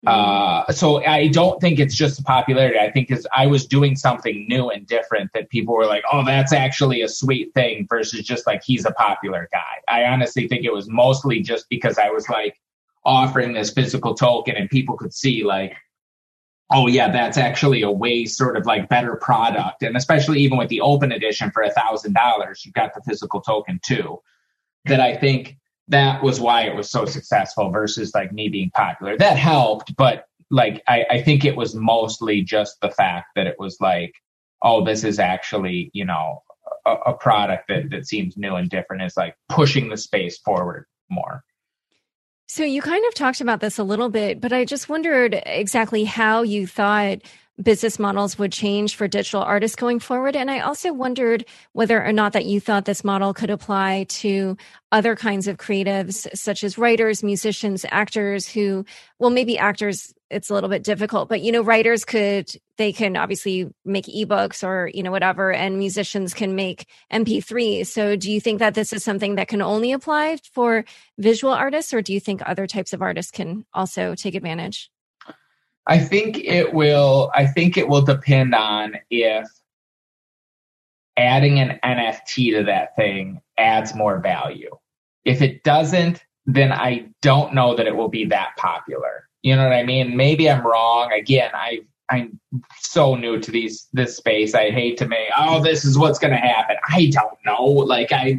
Mm. 0.06 0.66
Uh, 0.68 0.72
so 0.72 1.04
I 1.04 1.28
don't 1.28 1.60
think 1.60 1.78
it's 1.78 1.94
just 1.94 2.16
the 2.16 2.22
popularity. 2.22 2.78
I 2.78 2.90
think 2.90 3.10
is 3.10 3.26
I 3.36 3.46
was 3.46 3.66
doing 3.66 3.96
something 3.96 4.46
new 4.48 4.70
and 4.70 4.86
different 4.86 5.30
that 5.34 5.50
people 5.50 5.74
were 5.74 5.86
like, 5.86 6.04
"Oh, 6.10 6.24
that's 6.24 6.52
actually 6.52 7.02
a 7.02 7.08
sweet 7.08 7.52
thing," 7.54 7.86
versus 7.88 8.24
just 8.24 8.46
like 8.46 8.62
he's 8.64 8.86
a 8.86 8.92
popular 8.92 9.48
guy. 9.52 9.80
I 9.88 10.04
honestly 10.04 10.48
think 10.48 10.64
it 10.64 10.72
was 10.72 10.88
mostly 10.88 11.40
just 11.40 11.68
because 11.68 11.98
I 11.98 12.08
was 12.08 12.28
like, 12.30 12.58
offering 13.04 13.52
this 13.52 13.70
physical 13.70 14.14
token 14.14 14.56
and 14.56 14.68
people 14.68 14.96
could 14.96 15.14
see 15.14 15.42
like 15.44 15.74
oh 16.70 16.86
yeah 16.86 17.10
that's 17.10 17.38
actually 17.38 17.82
a 17.82 17.90
way 17.90 18.24
sort 18.24 18.56
of 18.56 18.66
like 18.66 18.88
better 18.88 19.16
product. 19.16 19.82
And 19.82 19.96
especially 19.96 20.40
even 20.40 20.58
with 20.58 20.68
the 20.68 20.80
open 20.82 21.10
edition 21.12 21.50
for 21.50 21.62
a 21.62 21.70
thousand 21.70 22.14
dollars 22.14 22.64
you 22.64 22.72
got 22.72 22.94
the 22.94 23.02
physical 23.02 23.40
token 23.40 23.80
too 23.82 24.18
that 24.86 25.00
i 25.00 25.16
think 25.16 25.56
that 25.88 26.22
was 26.22 26.40
why 26.40 26.62
it 26.62 26.76
was 26.76 26.88
so 26.88 27.04
successful 27.04 27.70
versus 27.70 28.14
like 28.14 28.32
me 28.32 28.48
being 28.48 28.70
popular. 28.70 29.16
That 29.16 29.36
helped 29.36 29.96
but 29.96 30.26
like 30.50 30.82
i, 30.86 31.04
I 31.10 31.22
think 31.22 31.44
it 31.44 31.56
was 31.56 31.74
mostly 31.74 32.42
just 32.42 32.80
the 32.80 32.90
fact 32.90 33.28
that 33.36 33.46
it 33.46 33.56
was 33.58 33.78
like 33.80 34.14
oh 34.62 34.84
this 34.84 35.04
is 35.04 35.18
actually 35.18 35.90
you 35.94 36.04
know 36.04 36.42
a, 36.86 36.92
a 37.06 37.14
product 37.14 37.68
that, 37.68 37.90
that 37.90 38.06
seems 38.06 38.36
new 38.36 38.54
and 38.54 38.68
different. 38.68 39.02
Is 39.02 39.16
like 39.16 39.36
pushing 39.48 39.88
the 39.88 39.96
space 39.96 40.38
forward 40.38 40.86
more 41.08 41.42
so 42.50 42.64
you 42.64 42.82
kind 42.82 43.04
of 43.06 43.14
talked 43.14 43.40
about 43.40 43.60
this 43.60 43.78
a 43.78 43.84
little 43.84 44.08
bit, 44.08 44.40
but 44.40 44.52
I 44.52 44.64
just 44.64 44.88
wondered 44.88 45.40
exactly 45.46 46.02
how 46.02 46.42
you 46.42 46.66
thought 46.66 47.20
business 47.62 47.98
models 47.98 48.38
would 48.38 48.52
change 48.52 48.96
for 48.96 49.08
digital 49.08 49.42
artists 49.42 49.76
going 49.76 50.00
forward. 50.00 50.36
And 50.36 50.50
I 50.50 50.60
also 50.60 50.92
wondered 50.92 51.44
whether 51.72 52.04
or 52.04 52.12
not 52.12 52.32
that 52.32 52.46
you 52.46 52.60
thought 52.60 52.84
this 52.84 53.04
model 53.04 53.34
could 53.34 53.50
apply 53.50 54.06
to 54.08 54.56
other 54.92 55.14
kinds 55.14 55.46
of 55.46 55.56
creatives, 55.56 56.26
such 56.36 56.64
as 56.64 56.78
writers, 56.78 57.22
musicians, 57.22 57.84
actors 57.90 58.48
who, 58.48 58.84
well, 59.18 59.30
maybe 59.30 59.58
actors, 59.58 60.12
it's 60.30 60.50
a 60.50 60.54
little 60.54 60.70
bit 60.70 60.82
difficult, 60.82 61.28
but 61.28 61.40
you 61.40 61.52
know, 61.52 61.62
writers 61.62 62.04
could, 62.04 62.50
they 62.76 62.92
can 62.92 63.16
obviously 63.16 63.68
make 63.84 64.06
ebooks 64.06 64.66
or, 64.66 64.90
you 64.92 65.02
know, 65.02 65.10
whatever, 65.10 65.52
and 65.52 65.78
musicians 65.78 66.34
can 66.34 66.54
make 66.54 66.86
MP3. 67.12 67.86
So 67.86 68.16
do 68.16 68.30
you 68.32 68.40
think 68.40 68.58
that 68.60 68.74
this 68.74 68.92
is 68.92 69.04
something 69.04 69.34
that 69.36 69.48
can 69.48 69.62
only 69.62 69.92
apply 69.92 70.38
for 70.52 70.84
visual 71.18 71.52
artists, 71.52 71.92
or 71.92 72.02
do 72.02 72.12
you 72.12 72.20
think 72.20 72.42
other 72.44 72.66
types 72.66 72.92
of 72.92 73.02
artists 73.02 73.30
can 73.30 73.64
also 73.74 74.14
take 74.14 74.34
advantage? 74.34 74.90
I 75.86 75.98
think 75.98 76.38
it 76.38 76.72
will. 76.72 77.30
I 77.34 77.46
think 77.46 77.76
it 77.76 77.88
will 77.88 78.02
depend 78.02 78.54
on 78.54 78.96
if 79.10 79.48
adding 81.16 81.58
an 81.58 81.78
NFT 81.84 82.56
to 82.56 82.64
that 82.64 82.96
thing 82.96 83.40
adds 83.58 83.94
more 83.94 84.18
value. 84.20 84.70
If 85.24 85.42
it 85.42 85.62
doesn't, 85.64 86.24
then 86.46 86.72
I 86.72 87.08
don't 87.22 87.54
know 87.54 87.74
that 87.76 87.86
it 87.86 87.96
will 87.96 88.08
be 88.08 88.24
that 88.26 88.56
popular. 88.56 89.28
You 89.42 89.56
know 89.56 89.64
what 89.64 89.72
I 89.72 89.84
mean? 89.84 90.16
Maybe 90.16 90.50
I'm 90.50 90.66
wrong. 90.66 91.12
Again, 91.12 91.50
I 91.54 91.80
I'm 92.10 92.40
so 92.78 93.14
new 93.14 93.38
to 93.38 93.50
these 93.50 93.86
this 93.92 94.16
space. 94.16 94.54
I 94.54 94.70
hate 94.70 94.98
to 94.98 95.06
make 95.06 95.28
oh 95.36 95.62
this 95.62 95.84
is 95.84 95.96
what's 95.98 96.18
going 96.18 96.32
to 96.32 96.38
happen. 96.38 96.76
I 96.88 97.10
don't 97.12 97.38
know. 97.44 97.64
Like 97.64 98.12
I 98.12 98.38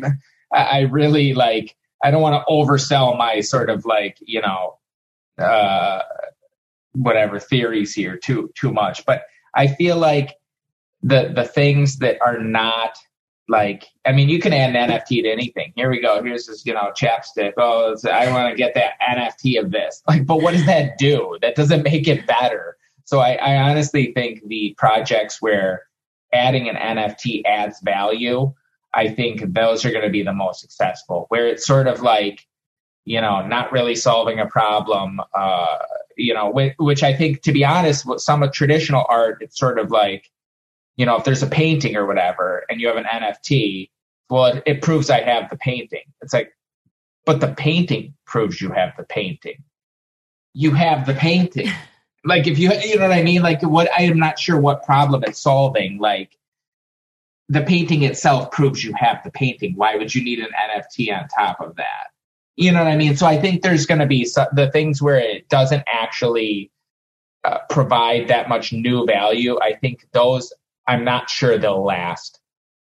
I 0.51 0.81
really 0.81 1.33
like 1.33 1.75
I 2.03 2.11
don't 2.11 2.21
want 2.21 2.35
to 2.35 2.51
oversell 2.51 3.17
my 3.17 3.39
sort 3.41 3.69
of 3.69 3.85
like 3.85 4.17
you 4.21 4.41
know 4.41 4.77
uh 5.37 6.01
whatever 6.93 7.39
theories 7.39 7.93
here 7.93 8.17
too 8.17 8.51
too 8.55 8.71
much. 8.71 9.05
But 9.05 9.23
I 9.55 9.67
feel 9.67 9.97
like 9.97 10.35
the 11.03 11.31
the 11.33 11.45
things 11.45 11.97
that 11.97 12.17
are 12.21 12.39
not 12.39 12.97
like 13.47 13.85
I 14.05 14.11
mean 14.11 14.29
you 14.29 14.39
can 14.39 14.53
add 14.53 14.75
an 14.75 14.89
NFT 14.89 15.23
to 15.23 15.29
anything. 15.29 15.73
Here 15.75 15.89
we 15.89 16.01
go. 16.01 16.21
Here's 16.23 16.47
this 16.47 16.65
you 16.65 16.73
know 16.73 16.91
chapstick. 16.95 17.53
Oh, 17.57 17.95
I 18.09 18.31
want 18.31 18.51
to 18.51 18.55
get 18.55 18.73
that 18.75 18.93
NFT 19.01 19.59
of 19.59 19.71
this. 19.71 20.01
Like, 20.07 20.25
but 20.25 20.41
what 20.41 20.53
does 20.53 20.65
that 20.65 20.97
do? 20.97 21.37
That 21.41 21.55
doesn't 21.55 21.83
make 21.83 22.07
it 22.07 22.27
better. 22.27 22.77
So 23.05 23.19
I, 23.19 23.33
I 23.33 23.69
honestly 23.69 24.13
think 24.13 24.47
the 24.47 24.73
projects 24.77 25.41
where 25.41 25.83
adding 26.33 26.69
an 26.69 26.75
NFT 26.75 27.41
adds 27.45 27.81
value, 27.81 28.53
I 28.93 29.09
think 29.09 29.53
those 29.53 29.83
are 29.83 29.91
going 29.91 30.05
to 30.05 30.09
be 30.09 30.23
the 30.23 30.33
most 30.33 30.61
successful. 30.61 31.25
Where 31.29 31.47
it's 31.47 31.65
sort 31.65 31.87
of 31.87 32.01
like 32.01 32.45
you 33.05 33.19
know, 33.19 33.45
not 33.45 33.71
really 33.71 33.95
solving 33.95 34.39
a 34.39 34.45
problem, 34.45 35.19
uh, 35.33 35.77
you 36.21 36.33
know, 36.33 36.49
which, 36.49 36.73
which 36.77 37.03
I 37.03 37.13
think, 37.13 37.41
to 37.43 37.51
be 37.51 37.65
honest, 37.65 38.05
with 38.05 38.21
some 38.21 38.43
of 38.43 38.51
traditional 38.51 39.05
art, 39.09 39.39
it's 39.41 39.57
sort 39.57 39.79
of 39.79 39.91
like, 39.91 40.29
you 40.95 41.05
know, 41.05 41.17
if 41.17 41.23
there's 41.23 41.43
a 41.43 41.47
painting 41.47 41.95
or 41.95 42.05
whatever 42.05 42.65
and 42.69 42.79
you 42.79 42.87
have 42.87 42.97
an 42.97 43.05
NFT, 43.05 43.89
well, 44.29 44.45
it, 44.45 44.63
it 44.65 44.81
proves 44.81 45.09
I 45.09 45.21
have 45.21 45.49
the 45.49 45.57
painting. 45.57 46.03
It's 46.21 46.33
like, 46.33 46.53
but 47.25 47.39
the 47.39 47.53
painting 47.53 48.13
proves 48.25 48.61
you 48.61 48.71
have 48.71 48.93
the 48.97 49.03
painting. 49.03 49.63
You 50.53 50.71
have 50.71 51.05
the 51.05 51.13
painting. 51.13 51.69
like 52.25 52.47
if 52.47 52.59
you, 52.59 52.71
you 52.73 52.97
know 52.97 53.07
what 53.07 53.17
I 53.17 53.23
mean? 53.23 53.41
Like 53.41 53.61
what, 53.61 53.89
I 53.97 54.03
am 54.03 54.19
not 54.19 54.39
sure 54.39 54.59
what 54.59 54.83
problem 54.83 55.23
it's 55.23 55.41
solving. 55.41 55.99
Like, 55.99 56.37
the 57.49 57.61
painting 57.61 58.03
itself 58.03 58.49
proves 58.51 58.81
you 58.81 58.93
have 58.93 59.21
the 59.25 59.31
painting. 59.31 59.73
Why 59.75 59.97
would 59.97 60.15
you 60.15 60.23
need 60.23 60.39
an 60.39 60.51
NFT 60.69 61.13
on 61.13 61.27
top 61.27 61.59
of 61.59 61.75
that? 61.75 62.10
You 62.55 62.71
know 62.71 62.83
what 62.83 62.91
I 62.91 62.97
mean? 62.97 63.15
So 63.15 63.25
I 63.25 63.39
think 63.39 63.61
there's 63.61 63.85
going 63.85 64.01
to 64.01 64.07
be 64.07 64.25
some, 64.25 64.47
the 64.53 64.69
things 64.71 65.01
where 65.01 65.17
it 65.17 65.49
doesn't 65.49 65.83
actually 65.87 66.71
uh, 67.43 67.59
provide 67.69 68.27
that 68.27 68.49
much 68.49 68.73
new 68.73 69.05
value. 69.05 69.57
I 69.59 69.73
think 69.73 70.07
those, 70.11 70.53
I'm 70.87 71.03
not 71.03 71.29
sure 71.29 71.57
they'll 71.57 71.83
last 71.83 72.39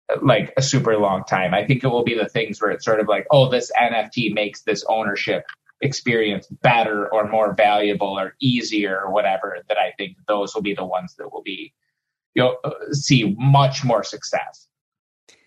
uh, 0.10 0.18
like 0.22 0.54
a 0.58 0.62
super 0.62 0.98
long 0.98 1.24
time. 1.26 1.54
I 1.54 1.66
think 1.66 1.84
it 1.84 1.88
will 1.88 2.04
be 2.04 2.18
the 2.18 2.30
things 2.30 2.62
where 2.62 2.72
it's 2.72 2.86
sort 2.86 3.00
of 3.00 3.08
like, 3.08 3.28
oh, 3.30 3.50
this 3.50 3.72
NFT 3.80 4.34
makes 4.34 4.62
this 4.62 4.84
ownership 4.88 5.44
experience 5.82 6.48
better 6.48 7.12
or 7.14 7.28
more 7.28 7.54
valuable 7.54 8.18
or 8.20 8.36
easier 8.40 9.00
or 9.00 9.12
whatever. 9.12 9.58
That 9.68 9.78
I 9.78 9.92
think 9.98 10.18
those 10.28 10.56
will 10.56 10.62
be 10.62 10.74
the 10.74 10.86
ones 10.86 11.16
that 11.18 11.32
will 11.32 11.44
be, 11.44 11.74
you'll 12.34 12.58
uh, 12.64 12.72
see 12.94 13.36
much 13.38 13.84
more 13.84 14.04
success. 14.04 14.68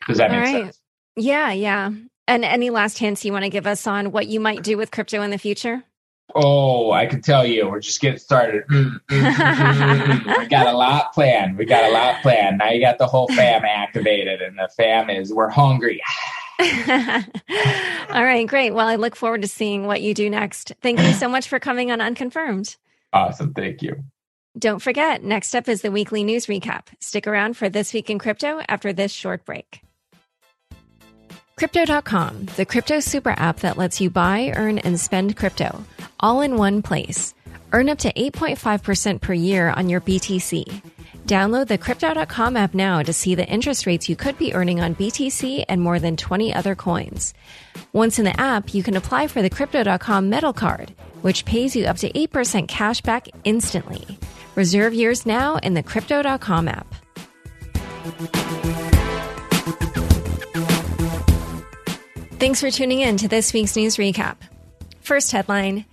Does 0.06 0.18
that 0.18 0.30
All 0.30 0.36
make 0.36 0.44
right. 0.44 0.64
sense? 0.66 0.80
Yeah, 1.16 1.52
yeah. 1.52 1.90
And 2.26 2.44
any 2.44 2.70
last 2.70 2.98
hints 2.98 3.24
you 3.24 3.32
want 3.32 3.44
to 3.44 3.50
give 3.50 3.66
us 3.66 3.86
on 3.86 4.10
what 4.10 4.26
you 4.26 4.40
might 4.40 4.62
do 4.62 4.76
with 4.76 4.90
crypto 4.90 5.22
in 5.22 5.30
the 5.30 5.38
future? 5.38 5.84
Oh, 6.34 6.90
I 6.90 7.06
can 7.06 7.20
tell 7.20 7.46
you, 7.46 7.68
we're 7.68 7.80
just 7.80 8.00
getting 8.00 8.18
started. 8.18 8.64
Mm, 8.68 8.98
mm, 9.08 9.32
mm, 9.32 10.38
we 10.38 10.46
got 10.46 10.66
a 10.66 10.76
lot 10.76 11.12
planned. 11.12 11.58
We 11.58 11.64
got 11.66 11.84
a 11.84 11.92
lot 11.92 12.22
planned. 12.22 12.58
Now 12.58 12.70
you 12.70 12.80
got 12.80 12.98
the 12.98 13.06
whole 13.06 13.28
fam 13.28 13.64
activated, 13.64 14.40
and 14.40 14.58
the 14.58 14.68
fam 14.76 15.10
is 15.10 15.32
we're 15.32 15.50
hungry. 15.50 16.00
All 16.60 18.24
right, 18.24 18.46
great. 18.46 18.72
Well, 18.72 18.86
I 18.86 18.96
look 18.96 19.16
forward 19.16 19.42
to 19.42 19.48
seeing 19.48 19.86
what 19.86 20.02
you 20.02 20.14
do 20.14 20.30
next. 20.30 20.72
Thank 20.82 21.00
you 21.00 21.12
so 21.12 21.28
much 21.28 21.48
for 21.48 21.58
coming 21.58 21.90
on 21.90 22.00
Unconfirmed. 22.00 22.76
Awesome. 23.12 23.52
Thank 23.52 23.82
you. 23.82 24.02
Don't 24.56 24.80
forget, 24.80 25.24
next 25.24 25.54
up 25.54 25.68
is 25.68 25.82
the 25.82 25.90
weekly 25.90 26.22
news 26.22 26.46
recap. 26.46 26.86
Stick 27.00 27.26
around 27.26 27.56
for 27.56 27.68
This 27.68 27.92
Week 27.92 28.08
in 28.08 28.20
Crypto 28.20 28.60
after 28.68 28.92
this 28.92 29.10
short 29.10 29.44
break. 29.44 29.83
Crypto.com, 31.56 32.46
the 32.56 32.64
crypto 32.64 33.00
super 33.00 33.30
app 33.30 33.60
that 33.60 33.76
lets 33.78 34.00
you 34.00 34.10
buy, 34.10 34.52
earn, 34.56 34.78
and 34.78 34.98
spend 34.98 35.36
crypto 35.36 35.84
all 36.24 36.40
in 36.40 36.56
one 36.56 36.80
place. 36.80 37.34
Earn 37.72 37.90
up 37.90 37.98
to 37.98 38.12
8.5% 38.12 39.20
per 39.20 39.34
year 39.34 39.68
on 39.68 39.88
your 39.88 40.00
BTC. 40.00 40.64
Download 41.26 41.66
the 41.66 41.78
Crypto.com 41.78 42.56
app 42.56 42.74
now 42.74 43.02
to 43.02 43.12
see 43.12 43.34
the 43.34 43.46
interest 43.46 43.86
rates 43.86 44.08
you 44.08 44.16
could 44.16 44.38
be 44.38 44.54
earning 44.54 44.80
on 44.80 44.94
BTC 44.94 45.64
and 45.68 45.80
more 45.80 45.98
than 45.98 46.16
20 46.16 46.54
other 46.54 46.74
coins. 46.74 47.34
Once 47.92 48.18
in 48.18 48.24
the 48.24 48.40
app, 48.40 48.72
you 48.72 48.82
can 48.82 48.96
apply 48.96 49.26
for 49.26 49.42
the 49.42 49.50
Crypto.com 49.50 50.30
Metal 50.30 50.52
Card, 50.52 50.94
which 51.22 51.44
pays 51.44 51.76
you 51.76 51.86
up 51.86 51.98
to 51.98 52.10
8% 52.12 52.68
cash 52.68 53.00
back 53.00 53.28
instantly. 53.44 54.18
Reserve 54.54 54.94
yours 54.94 55.26
now 55.26 55.56
in 55.56 55.74
the 55.74 55.82
Crypto.com 55.82 56.68
app. 56.68 56.94
Thanks 62.38 62.60
for 62.60 62.70
tuning 62.70 63.00
in 63.00 63.16
to 63.18 63.28
this 63.28 63.52
week's 63.52 63.76
news 63.76 63.96
recap. 63.96 64.36
First 65.00 65.32
headline 65.32 65.84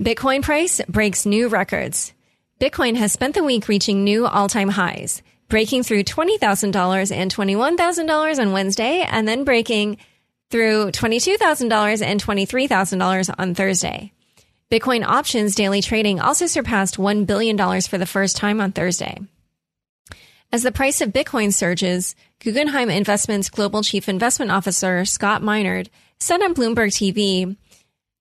Bitcoin 0.00 0.42
price 0.42 0.80
breaks 0.88 1.26
new 1.26 1.48
records. 1.48 2.12
Bitcoin 2.60 2.96
has 2.96 3.12
spent 3.12 3.34
the 3.34 3.42
week 3.42 3.68
reaching 3.68 4.04
new 4.04 4.26
all 4.26 4.48
time 4.48 4.68
highs, 4.68 5.22
breaking 5.48 5.82
through 5.82 6.04
$20,000 6.04 7.12
and 7.12 7.34
$21,000 7.34 8.38
on 8.38 8.52
Wednesday, 8.52 9.04
and 9.08 9.26
then 9.26 9.44
breaking 9.44 9.98
through 10.50 10.92
$22,000 10.92 12.02
and 12.02 12.22
$23,000 12.22 13.34
on 13.36 13.54
Thursday. 13.54 14.12
Bitcoin 14.70 15.04
options 15.04 15.54
daily 15.54 15.82
trading 15.82 16.20
also 16.20 16.46
surpassed 16.46 16.96
$1 16.96 17.26
billion 17.26 17.56
for 17.82 17.98
the 17.98 18.06
first 18.06 18.36
time 18.36 18.60
on 18.60 18.70
Thursday. 18.70 19.18
As 20.50 20.62
the 20.62 20.72
price 20.72 21.02
of 21.02 21.10
Bitcoin 21.10 21.52
surges, 21.52 22.14
Guggenheim 22.38 22.88
Investments 22.88 23.50
Global 23.50 23.82
Chief 23.82 24.08
Investment 24.08 24.50
Officer 24.50 25.04
Scott 25.04 25.42
Minerd 25.42 25.88
said 26.18 26.40
on 26.40 26.54
Bloomberg 26.54 26.88
TV 26.88 27.54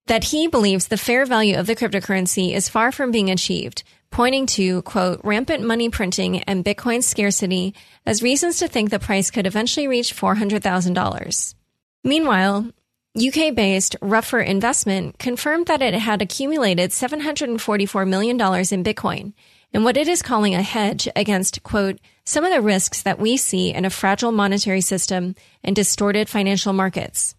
that 0.07 0.25
he 0.25 0.49
believes 0.49 0.87
the 0.87 0.97
fair 0.97 1.25
value 1.25 1.57
of 1.57 1.67
the 1.67 1.75
cryptocurrency 1.75 2.53
is 2.53 2.67
far 2.67 2.91
from 2.91 3.11
being 3.11 3.31
achieved, 3.31 3.83
pointing 4.11 4.45
to, 4.45 4.81
quote, 4.81 5.21
rampant 5.23 5.63
money 5.63 5.87
printing 5.87 6.43
and 6.43 6.65
Bitcoin 6.65 7.01
scarcity 7.01 7.73
as 8.05 8.21
reasons 8.21 8.57
to 8.59 8.67
think 8.67 8.89
the 8.89 8.99
price 8.99 9.31
could 9.31 9.47
eventually 9.47 9.87
reach 9.87 10.13
$400,000. 10.13 11.55
Meanwhile, 12.03 12.71
UK 13.17 13.55
based 13.55 13.95
Ruffer 13.99 14.39
Investment 14.39 15.17
confirmed 15.17 15.65
that 15.65 15.81
it 15.81 15.95
had 15.95 16.21
accumulated 16.21 16.91
$744 16.91 18.07
million 18.07 18.35
in 18.35 18.83
Bitcoin 18.83 19.33
and 19.73 19.83
what 19.83 19.97
it 19.97 20.07
is 20.07 20.21
calling 20.21 20.53
a 20.53 20.61
hedge 20.61 21.09
against, 21.15 21.63
quote, 21.63 21.99
some 22.25 22.45
of 22.45 22.53
the 22.53 22.61
risks 22.61 23.01
that 23.01 23.19
we 23.19 23.35
see 23.35 23.73
in 23.73 23.85
a 23.85 23.89
fragile 23.89 24.31
monetary 24.31 24.81
system 24.81 25.33
and 25.63 25.75
distorted 25.75 26.29
financial 26.29 26.73
markets. 26.73 27.35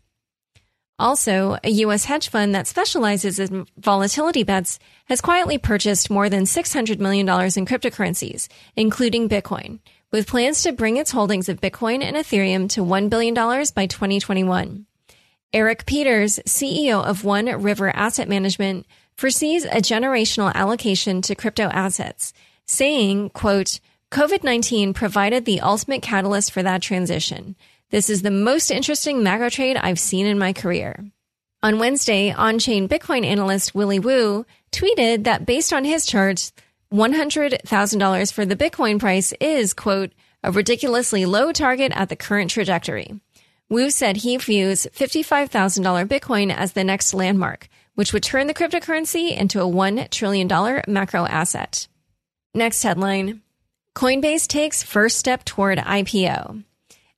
Also, 0.98 1.56
a 1.62 1.70
U.S. 1.70 2.06
hedge 2.06 2.28
fund 2.28 2.56
that 2.56 2.66
specializes 2.66 3.38
in 3.38 3.64
volatility 3.76 4.42
bets 4.42 4.80
has 5.04 5.20
quietly 5.20 5.58
purchased 5.58 6.10
more 6.10 6.28
than 6.28 6.42
$600 6.42 6.98
million 6.98 7.28
in 7.28 7.66
cryptocurrencies, 7.66 8.48
including 8.74 9.28
Bitcoin, 9.28 9.78
with 10.10 10.26
plans 10.26 10.64
to 10.64 10.72
bring 10.72 10.96
its 10.96 11.12
holdings 11.12 11.48
of 11.48 11.60
Bitcoin 11.60 12.02
and 12.02 12.16
Ethereum 12.16 12.68
to 12.70 12.80
$1 12.80 13.08
billion 13.08 13.32
by 13.32 13.86
2021. 13.86 14.87
Eric 15.54 15.86
Peters, 15.86 16.38
CEO 16.46 17.02
of 17.02 17.24
One 17.24 17.46
River 17.46 17.88
Asset 17.96 18.28
Management, 18.28 18.84
foresees 19.16 19.64
a 19.64 19.76
generational 19.76 20.52
allocation 20.52 21.22
to 21.22 21.34
crypto 21.34 21.68
assets, 21.68 22.34
saying, 22.66 23.30
quote, 23.30 23.80
COVID-19 24.10 24.94
provided 24.94 25.46
the 25.46 25.62
ultimate 25.62 26.02
catalyst 26.02 26.52
for 26.52 26.62
that 26.62 26.82
transition. 26.82 27.56
This 27.88 28.10
is 28.10 28.20
the 28.20 28.30
most 28.30 28.70
interesting 28.70 29.22
macro 29.22 29.48
trade 29.48 29.78
I've 29.78 29.98
seen 29.98 30.26
in 30.26 30.38
my 30.38 30.52
career. 30.52 31.06
On 31.62 31.78
Wednesday, 31.78 32.30
on-chain 32.30 32.86
Bitcoin 32.86 33.24
analyst 33.24 33.74
Willy 33.74 33.98
Woo 33.98 34.44
tweeted 34.70 35.24
that 35.24 35.46
based 35.46 35.72
on 35.72 35.84
his 35.84 36.04
charts, 36.04 36.52
$100,000 36.92 38.32
for 38.34 38.44
the 38.44 38.56
Bitcoin 38.56 39.00
price 39.00 39.32
is, 39.40 39.72
quote, 39.72 40.12
a 40.44 40.52
ridiculously 40.52 41.24
low 41.24 41.52
target 41.52 41.90
at 41.94 42.10
the 42.10 42.16
current 42.16 42.50
trajectory. 42.50 43.18
Woo 43.70 43.90
said 43.90 44.18
he 44.18 44.36
views 44.38 44.86
$55,000 44.94 46.06
Bitcoin 46.06 46.54
as 46.54 46.72
the 46.72 46.84
next 46.84 47.12
landmark, 47.12 47.68
which 47.94 48.14
would 48.14 48.22
turn 48.22 48.46
the 48.46 48.54
cryptocurrency 48.54 49.36
into 49.36 49.60
a 49.60 49.66
$1 49.66 50.08
trillion 50.10 50.48
macro 50.88 51.26
asset. 51.26 51.86
Next 52.54 52.82
headline 52.82 53.42
Coinbase 53.94 54.46
takes 54.46 54.82
first 54.82 55.18
step 55.18 55.44
toward 55.44 55.78
IPO. 55.78 56.64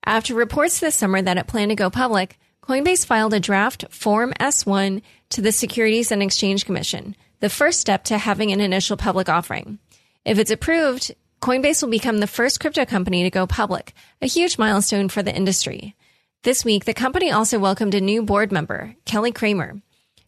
After 0.04 0.34
reports 0.34 0.80
this 0.80 0.96
summer 0.96 1.22
that 1.22 1.36
it 1.36 1.46
planned 1.46 1.70
to 1.70 1.76
go 1.76 1.90
public, 1.90 2.38
Coinbase 2.62 3.06
filed 3.06 3.34
a 3.34 3.38
draft 3.38 3.84
Form 3.90 4.32
S1 4.40 5.02
to 5.30 5.40
the 5.40 5.52
Securities 5.52 6.10
and 6.10 6.22
Exchange 6.22 6.64
Commission, 6.64 7.14
the 7.38 7.50
first 7.50 7.80
step 7.80 8.04
to 8.04 8.18
having 8.18 8.50
an 8.50 8.60
initial 8.60 8.96
public 8.96 9.28
offering. 9.28 9.78
If 10.24 10.38
it's 10.38 10.50
approved, 10.50 11.14
Coinbase 11.40 11.82
will 11.82 11.90
become 11.90 12.18
the 12.18 12.26
first 12.26 12.58
crypto 12.58 12.84
company 12.84 13.22
to 13.22 13.30
go 13.30 13.46
public, 13.46 13.92
a 14.20 14.26
huge 14.26 14.58
milestone 14.58 15.08
for 15.08 15.22
the 15.22 15.34
industry. 15.34 15.94
This 16.42 16.64
week, 16.64 16.84
the 16.84 16.94
company 16.94 17.30
also 17.30 17.58
welcomed 17.58 17.94
a 17.94 18.00
new 18.00 18.22
board 18.22 18.50
member, 18.50 18.94
Kelly 19.04 19.32
Kramer 19.32 19.80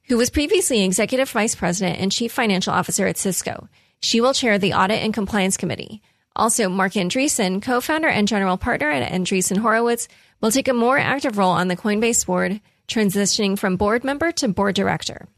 who 0.08 0.16
was 0.16 0.30
previously 0.30 0.84
executive 0.84 1.30
vice 1.30 1.54
president 1.54 1.98
and 1.98 2.10
chief 2.10 2.32
financial 2.32 2.72
officer 2.72 3.06
at 3.06 3.16
Cisco. 3.16 3.68
She 4.00 4.20
will 4.20 4.34
chair 4.34 4.58
the 4.58 4.74
audit 4.74 5.02
and 5.02 5.14
compliance 5.14 5.56
committee. 5.56 6.02
Also, 6.34 6.68
Marc 6.68 6.92
Andreessen, 6.92 7.62
co-founder 7.62 8.08
and 8.08 8.26
general 8.26 8.56
partner 8.56 8.90
at 8.90 9.10
Andreessen 9.12 9.58
Horowitz, 9.58 10.08
will 10.40 10.50
take 10.50 10.68
a 10.68 10.74
more 10.74 10.98
active 10.98 11.38
role 11.38 11.52
on 11.52 11.68
the 11.68 11.76
Coinbase 11.76 12.26
board, 12.26 12.60
transitioning 12.88 13.58
from 13.58 13.76
board 13.76 14.02
member 14.02 14.32
to 14.32 14.48
board 14.48 14.74
director. 14.74 15.28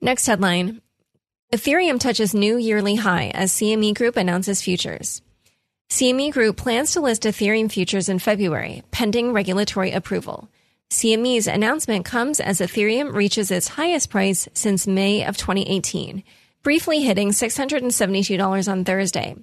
Next 0.00 0.26
headline. 0.26 0.80
Ethereum 1.52 2.00
touches 2.00 2.34
new 2.34 2.56
yearly 2.56 2.96
high 2.96 3.30
as 3.34 3.52
CME 3.52 3.94
Group 3.94 4.16
announces 4.16 4.62
futures. 4.62 5.20
CME 5.90 6.32
Group 6.32 6.56
plans 6.56 6.92
to 6.92 7.00
list 7.00 7.22
Ethereum 7.22 7.70
futures 7.70 8.08
in 8.08 8.18
February, 8.18 8.82
pending 8.90 9.32
regulatory 9.32 9.92
approval. 9.92 10.48
CME's 10.90 11.46
announcement 11.46 12.04
comes 12.04 12.40
as 12.40 12.60
Ethereum 12.60 13.14
reaches 13.14 13.50
its 13.50 13.68
highest 13.68 14.10
price 14.10 14.48
since 14.52 14.86
May 14.86 15.24
of 15.24 15.36
2018, 15.36 16.22
briefly 16.62 17.02
hitting 17.02 17.30
$672 17.30 18.70
on 18.70 18.84
Thursday. 18.84 19.36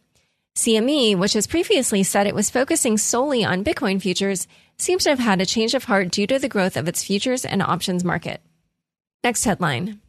CME, 0.55 1.17
which 1.17 1.33
has 1.33 1.47
previously 1.47 2.03
said 2.03 2.27
it 2.27 2.35
was 2.35 2.49
focusing 2.49 2.97
solely 2.97 3.43
on 3.43 3.63
Bitcoin 3.63 4.01
futures, 4.01 4.47
seems 4.77 5.05
to 5.05 5.09
have 5.09 5.19
had 5.19 5.41
a 5.41 5.45
change 5.45 5.73
of 5.73 5.85
heart 5.85 6.11
due 6.11 6.27
to 6.27 6.37
the 6.37 6.49
growth 6.49 6.77
of 6.77 6.87
its 6.87 7.03
futures 7.03 7.45
and 7.45 7.61
options 7.61 8.03
market. 8.03 8.41
Next 9.23 9.45
headline 9.45 10.01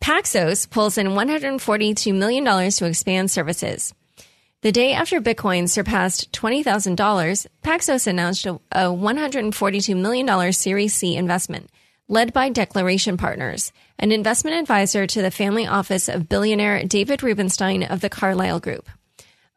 Paxos 0.00 0.68
pulls 0.68 0.98
in 0.98 1.08
$142 1.08 2.14
million 2.14 2.70
to 2.72 2.84
expand 2.84 3.30
services. 3.30 3.94
The 4.62 4.72
day 4.72 4.94
after 4.94 5.20
Bitcoin 5.20 5.68
surpassed 5.68 6.32
$20,000, 6.32 7.46
Paxos 7.62 8.06
announced 8.06 8.46
a, 8.46 8.58
$142 8.72 9.96
million 9.96 10.52
Series 10.52 10.94
C 10.94 11.14
investment 11.14 11.70
led 12.08 12.32
by 12.32 12.48
Declaration 12.48 13.16
Partners, 13.16 13.72
an 13.98 14.12
investment 14.12 14.56
advisor 14.56 15.06
to 15.06 15.22
the 15.22 15.30
family 15.30 15.66
office 15.66 16.08
of 16.08 16.28
billionaire 16.28 16.84
David 16.84 17.22
Rubenstein 17.22 17.82
of 17.82 18.00
the 18.00 18.08
Carlyle 18.08 18.60
Group. 18.60 18.88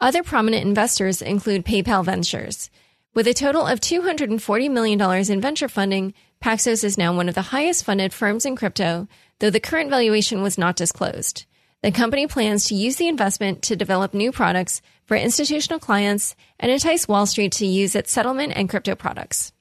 Other 0.01 0.23
prominent 0.23 0.65
investors 0.65 1.21
include 1.21 1.65
PayPal 1.65 2.03
Ventures. 2.03 2.69
With 3.13 3.27
a 3.27 3.33
total 3.33 3.67
of 3.67 3.79
$240 3.79 4.71
million 4.71 5.31
in 5.31 5.41
venture 5.41 5.69
funding, 5.69 6.13
Paxos 6.43 6.83
is 6.83 6.97
now 6.97 7.13
one 7.13 7.29
of 7.29 7.35
the 7.35 7.41
highest 7.53 7.83
funded 7.83 8.13
firms 8.13 8.45
in 8.45 8.55
crypto, 8.55 9.07
though 9.39 9.49
the 9.49 9.59
current 9.59 9.89
valuation 9.89 10.41
was 10.41 10.57
not 10.57 10.75
disclosed. 10.75 11.45
The 11.81 11.91
company 11.91 12.27
plans 12.27 12.65
to 12.65 12.75
use 12.75 12.97
the 12.97 13.07
investment 13.07 13.61
to 13.63 13.75
develop 13.77 14.13
new 14.13 14.33
products 14.33 14.81
for 15.05 15.15
institutional 15.15 15.79
clients 15.79 16.35
and 16.59 16.69
entice 16.69 17.07
Wall 17.07 17.25
Street 17.25 17.53
to 17.53 17.65
use 17.65 17.95
its 17.95 18.11
settlement 18.11 18.51
and 18.53 18.69
crypto 18.69 18.95
products. 18.95 19.53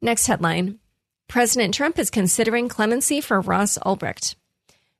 Next 0.00 0.26
headline 0.26 0.78
President 1.28 1.74
Trump 1.74 1.98
is 1.98 2.08
considering 2.08 2.70
clemency 2.70 3.20
for 3.20 3.42
Ross 3.42 3.76
Ulbricht. 3.76 4.36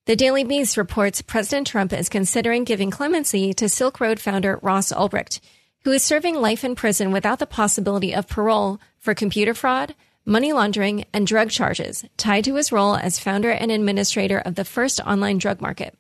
The 0.05 0.17
Daily 0.17 0.45
Beast 0.45 0.77
reports 0.77 1.23
President 1.23 1.67
Trump 1.67 1.95
is 1.95 2.11
considering 2.11 2.65
giving 2.65 2.91
clemency 2.91 3.55
to 3.55 3.67
Silk 3.67 3.99
Road 3.99 4.21
founder 4.21 4.59
Ross 4.61 4.93
Ulbricht, 4.93 5.41
who 5.85 5.93
is 5.93 6.03
serving 6.03 6.35
life 6.35 6.63
in 6.63 6.75
prison 6.75 7.11
without 7.11 7.39
the 7.39 7.47
possibility 7.47 8.15
of 8.15 8.29
parole 8.29 8.79
for 8.99 9.15
computer 9.15 9.55
fraud, 9.55 9.95
money 10.27 10.53
laundering, 10.53 11.07
and 11.15 11.27
drug 11.27 11.49
charges 11.49 12.05
tied 12.19 12.45
to 12.45 12.57
his 12.57 12.71
role 12.71 12.97
as 12.97 13.19
founder 13.19 13.51
and 13.51 13.73
administrator 13.73 14.39
of 14.39 14.57
the 14.57 14.65
first 14.67 15.01
online 15.01 15.39
drug 15.39 15.63
market. 15.63 15.97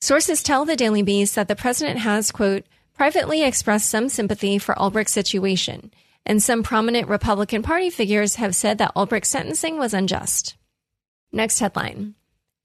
Sources 0.00 0.44
tell 0.44 0.64
the 0.64 0.76
Daily 0.76 1.02
Beast 1.02 1.34
that 1.34 1.48
the 1.48 1.56
president 1.56 1.98
has, 1.98 2.30
quote, 2.30 2.64
privately 2.94 3.42
expressed 3.42 3.90
some 3.90 4.08
sympathy 4.08 4.56
for 4.58 4.78
Ulbricht's 4.78 5.12
situation, 5.12 5.92
and 6.24 6.40
some 6.40 6.62
prominent 6.62 7.08
Republican 7.08 7.62
Party 7.64 7.90
figures 7.90 8.36
have 8.36 8.54
said 8.54 8.78
that 8.78 8.92
Ulbricht's 8.94 9.28
sentencing 9.28 9.76
was 9.76 9.94
unjust. 9.94 10.56
Next 11.32 11.58
headline 11.58 12.14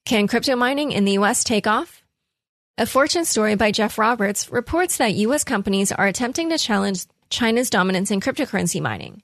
Can 0.05 0.27
crypto 0.27 0.55
mining 0.55 0.91
in 0.91 1.05
the 1.05 1.13
U.S. 1.13 1.43
take 1.43 1.65
off? 1.65 2.03
A 2.77 2.85
Fortune 2.85 3.25
story 3.25 3.55
by 3.55 3.71
Jeff 3.71 3.97
Roberts 3.97 4.51
reports 4.51 4.97
that 4.97 5.15
U.S. 5.15 5.43
companies 5.43 5.91
are 5.91 6.07
attempting 6.07 6.49
to 6.49 6.57
challenge 6.59 7.05
China's 7.31 7.71
dominance 7.71 8.11
in 8.11 8.19
cryptocurrency 8.19 8.79
mining. 8.79 9.23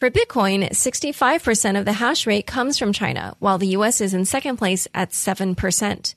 For 0.00 0.10
Bitcoin, 0.10 0.66
65% 0.70 1.78
of 1.78 1.84
the 1.84 1.92
hash 1.92 2.26
rate 2.26 2.46
comes 2.46 2.78
from 2.78 2.94
China, 2.94 3.36
while 3.38 3.58
the 3.58 3.68
U.S. 3.68 4.00
is 4.00 4.14
in 4.14 4.24
second 4.24 4.56
place 4.56 4.88
at 4.94 5.10
7%. 5.10 6.14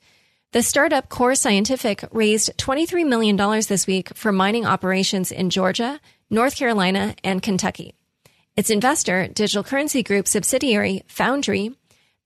The 0.54 0.62
startup 0.62 1.08
Core 1.08 1.34
Scientific 1.34 2.04
raised 2.12 2.56
$23 2.58 3.04
million 3.04 3.36
this 3.66 3.88
week 3.88 4.14
for 4.14 4.30
mining 4.30 4.64
operations 4.64 5.32
in 5.32 5.50
Georgia, 5.50 5.98
North 6.30 6.54
Carolina, 6.54 7.16
and 7.24 7.42
Kentucky. 7.42 7.96
Its 8.54 8.70
investor, 8.70 9.26
digital 9.26 9.64
currency 9.64 10.04
group 10.04 10.28
subsidiary 10.28 11.02
Foundry, 11.08 11.74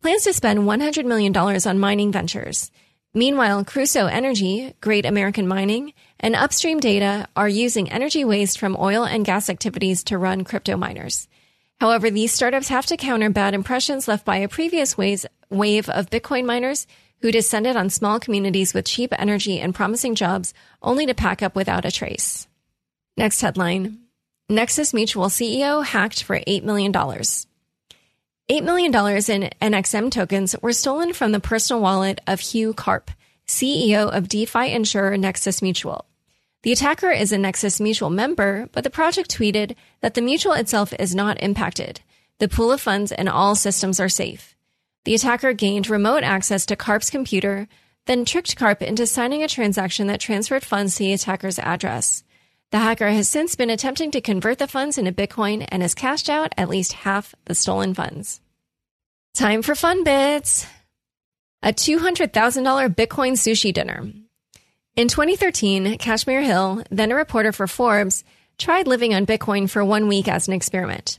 plans 0.03 0.25
to 0.25 0.35
spend 0.35 0.59
$100 0.59 1.07
million 1.07 1.35
on 1.35 1.79
mining 1.79 2.12
ventures. 2.12 2.71
Meanwhile, 3.14 3.64
Crusoe 3.64 4.09
Energy, 4.09 4.75
Great 4.83 5.07
American 5.07 5.49
Mining, 5.49 5.95
and 6.21 6.37
Upstream 6.37 6.81
Data 6.81 7.29
are 7.35 7.49
using 7.49 7.91
energy 7.91 8.27
waste 8.27 8.59
from 8.59 8.77
oil 8.79 9.05
and 9.05 9.25
gas 9.25 9.49
activities 9.49 10.05
to 10.05 10.19
run 10.19 10.45
crypto 10.45 10.77
miners. 10.77 11.29
However, 11.81 12.11
these 12.11 12.33
startups 12.33 12.69
have 12.69 12.85
to 12.87 12.99
counter 12.99 13.31
bad 13.31 13.55
impressions 13.55 14.07
left 14.07 14.27
by 14.27 14.37
a 14.37 14.49
previous 14.49 14.99
wave 14.99 15.25
of 15.88 16.11
Bitcoin 16.11 16.45
miners 16.45 16.87
who 17.21 17.33
descended 17.33 17.77
on 17.77 17.91
small 17.91 18.21
communities 18.21 18.75
with 18.75 18.85
cheap 18.85 19.13
energy 19.19 19.61
and 19.61 19.75
promising 19.75 20.15
jobs 20.15 20.55
only 20.83 21.07
to 21.07 21.15
pack 21.15 21.43
up 21.43 21.55
without 21.55 21.85
a 21.85 21.91
trace. 21.91 22.47
Next 23.17 23.41
headline 23.41 23.99
Nexus 24.49 24.95
Mutual 24.95 25.27
CEO 25.27 25.85
hacked 25.85 26.23
for 26.23 26.39
$8 26.39 26.63
million. 26.63 26.93
$8 26.93 27.43
million 28.63 28.95
in 28.95 29.73
NXM 29.73 30.11
tokens 30.11 30.57
were 30.63 30.73
stolen 30.73 31.13
from 31.13 31.33
the 31.33 31.41
personal 31.41 31.83
wallet 31.83 32.21
of 32.27 32.41
Hugh 32.41 32.73
Karp, 32.73 33.11
CEO 33.47 34.09
of 34.09 34.29
DeFi 34.29 34.73
insurer 34.73 35.19
Nexus 35.19 35.61
Mutual. 35.61 36.07
The 36.63 36.73
attacker 36.73 37.11
is 37.11 37.31
a 37.31 37.39
Nexus 37.39 37.79
Mutual 37.79 38.11
member, 38.11 38.69
but 38.73 38.85
the 38.85 38.91
project 38.91 39.31
tweeted 39.31 39.77
that 40.01 40.15
the 40.15 40.23
mutual 40.23 40.55
itself 40.55 40.95
is 40.99 41.15
not 41.15 41.43
impacted. 41.43 42.01
The 42.39 42.49
pool 42.49 42.73
of 42.73 42.81
funds 42.81 43.13
and 43.13 43.29
all 43.29 43.55
systems 43.55 44.01
are 44.01 44.09
safe. 44.09 44.57
The 45.09 45.14
attacker 45.14 45.55
gained 45.55 45.88
remote 45.88 46.23
access 46.23 46.66
to 46.66 46.77
Karp's 46.77 47.09
computer, 47.09 47.66
then 48.05 48.27
tricked 48.27 48.57
Karp 48.57 48.83
into 48.83 49.07
signing 49.07 49.42
a 49.42 49.49
transaction 49.49 50.07
that 50.09 50.21
transferred 50.21 50.62
funds 50.62 50.97
to 50.97 50.99
the 50.99 51.14
attacker's 51.14 51.59
address. 51.59 52.25
The 52.73 52.81
hacker 52.81 53.09
has 53.09 53.27
since 53.27 53.57
been 53.57 53.71
attempting 53.71 54.11
to 54.11 54.21
convert 54.21 54.59
the 54.59 54.68
funds 54.68 54.99
into 54.99 55.11
Bitcoin 55.11 55.66
and 55.71 55.81
has 55.81 55.94
cashed 55.94 56.29
out 56.29 56.53
at 56.59 56.68
least 56.68 56.92
half 56.92 57.35
the 57.47 57.55
stolen 57.55 57.94
funds. 57.94 58.42
Time 59.33 59.62
for 59.62 59.75
fun 59.75 60.05
bits. 60.05 60.66
A 61.62 61.73
$200,000 61.73 62.94
Bitcoin 62.94 63.33
sushi 63.33 63.73
dinner. 63.73 64.12
In 64.94 65.09
2013, 65.09 65.97
Kashmir 65.97 66.42
Hill, 66.42 66.85
then 66.90 67.12
a 67.12 67.14
reporter 67.14 67.53
for 67.53 67.66
Forbes, 67.66 68.25
tried 68.59 68.87
living 68.87 69.14
on 69.14 69.25
Bitcoin 69.25 69.71
for 69.71 69.83
one 69.83 70.07
week 70.07 70.29
as 70.29 70.49
an 70.49 70.53
experiment. 70.53 71.18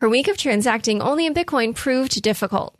Her 0.00 0.08
week 0.08 0.26
of 0.26 0.36
transacting 0.36 1.00
only 1.00 1.24
in 1.24 1.34
Bitcoin 1.34 1.72
proved 1.72 2.20
difficult. 2.20 2.74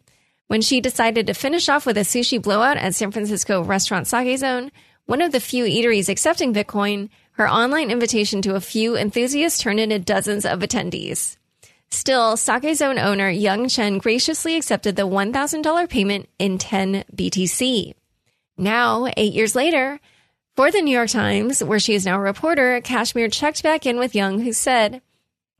When 0.49 0.63
she 0.63 0.81
decided 0.81 1.27
to 1.27 1.35
finish 1.35 1.69
off 1.69 1.85
with 1.85 1.99
a 1.99 2.01
sushi 2.01 2.41
blowout 2.41 2.79
at 2.79 2.95
San 2.95 3.13
Francisco 3.13 3.63
restaurant 3.63 4.07
Sake 4.07 4.39
Zone, 4.39 4.73
one 5.05 5.21
of 5.21 5.31
the 5.31 5.41
few 5.41 5.65
eateries 5.65 6.09
accepting 6.09 6.55
Bitcoin, 6.55 7.11
her 7.33 7.49
online 7.49 7.91
invitation 7.91 8.41
to 8.43 8.55
a 8.55 8.61
few 8.61 8.97
enthusiasts 8.97 9.61
turned 9.61 9.79
into 9.79 9.99
dozens 9.99 10.47
of 10.47 10.61
attendees. 10.61 11.37
Still, 11.91 12.39
Sake 12.39 12.75
Zone 12.75 12.99
owner 12.99 13.29
Young 13.29 13.69
Chen 13.69 13.99
graciously 13.99 14.57
accepted 14.57 14.97
the 14.97 15.07
$1,000 15.07 15.89
payment 15.91 16.31
in 16.39 16.57
10 16.57 17.05
BTC. 17.15 17.93
Now, 18.57 19.07
eight 19.19 19.35
years 19.35 19.55
later, 19.55 20.01
for 20.57 20.71
the 20.71 20.81
New 20.81 20.95
York 20.97 21.11
Times, 21.11 21.63
where 21.63 21.79
she 21.79 21.95
is 21.95 22.07
now 22.07 22.17
a 22.17 22.21
reporter, 22.21 22.81
Kashmir 22.81 23.29
checked 23.29 23.63
back 23.63 23.85
in 23.85 23.99
with 23.99 24.15
Young, 24.15 24.41
who 24.41 24.55
said, 24.55 25.03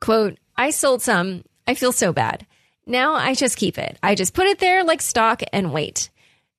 quote, 0.01 0.38
I 0.57 0.70
sold 0.70 1.03
some. 1.03 1.44
I 1.66 1.74
feel 1.74 1.92
so 1.92 2.11
bad. 2.11 2.46
Now 2.88 3.14
I 3.14 3.35
just 3.35 3.59
keep 3.59 3.77
it. 3.77 3.98
I 4.03 4.14
just 4.14 4.33
put 4.33 4.46
it 4.46 4.59
there 4.59 4.83
like 4.83 5.03
stock 5.03 5.42
and 5.53 5.72
wait. 5.72 6.09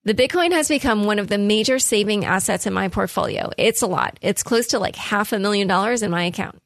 The 0.05 0.13
Bitcoin 0.13 0.51
has 0.51 0.69
become 0.69 1.03
one 1.03 1.17
of 1.19 1.27
the 1.27 1.39
major 1.39 1.79
saving 1.79 2.23
assets 2.23 2.67
in 2.67 2.73
my 2.73 2.87
portfolio. 2.87 3.49
It's 3.57 3.81
a 3.81 3.87
lot. 3.87 4.17
It's 4.21 4.43
close 4.43 4.67
to 4.67 4.79
like 4.79 4.95
half 4.95 5.33
a 5.33 5.39
million 5.39 5.67
dollars 5.67 6.03
in 6.03 6.11
my 6.11 6.23
account. 6.23 6.59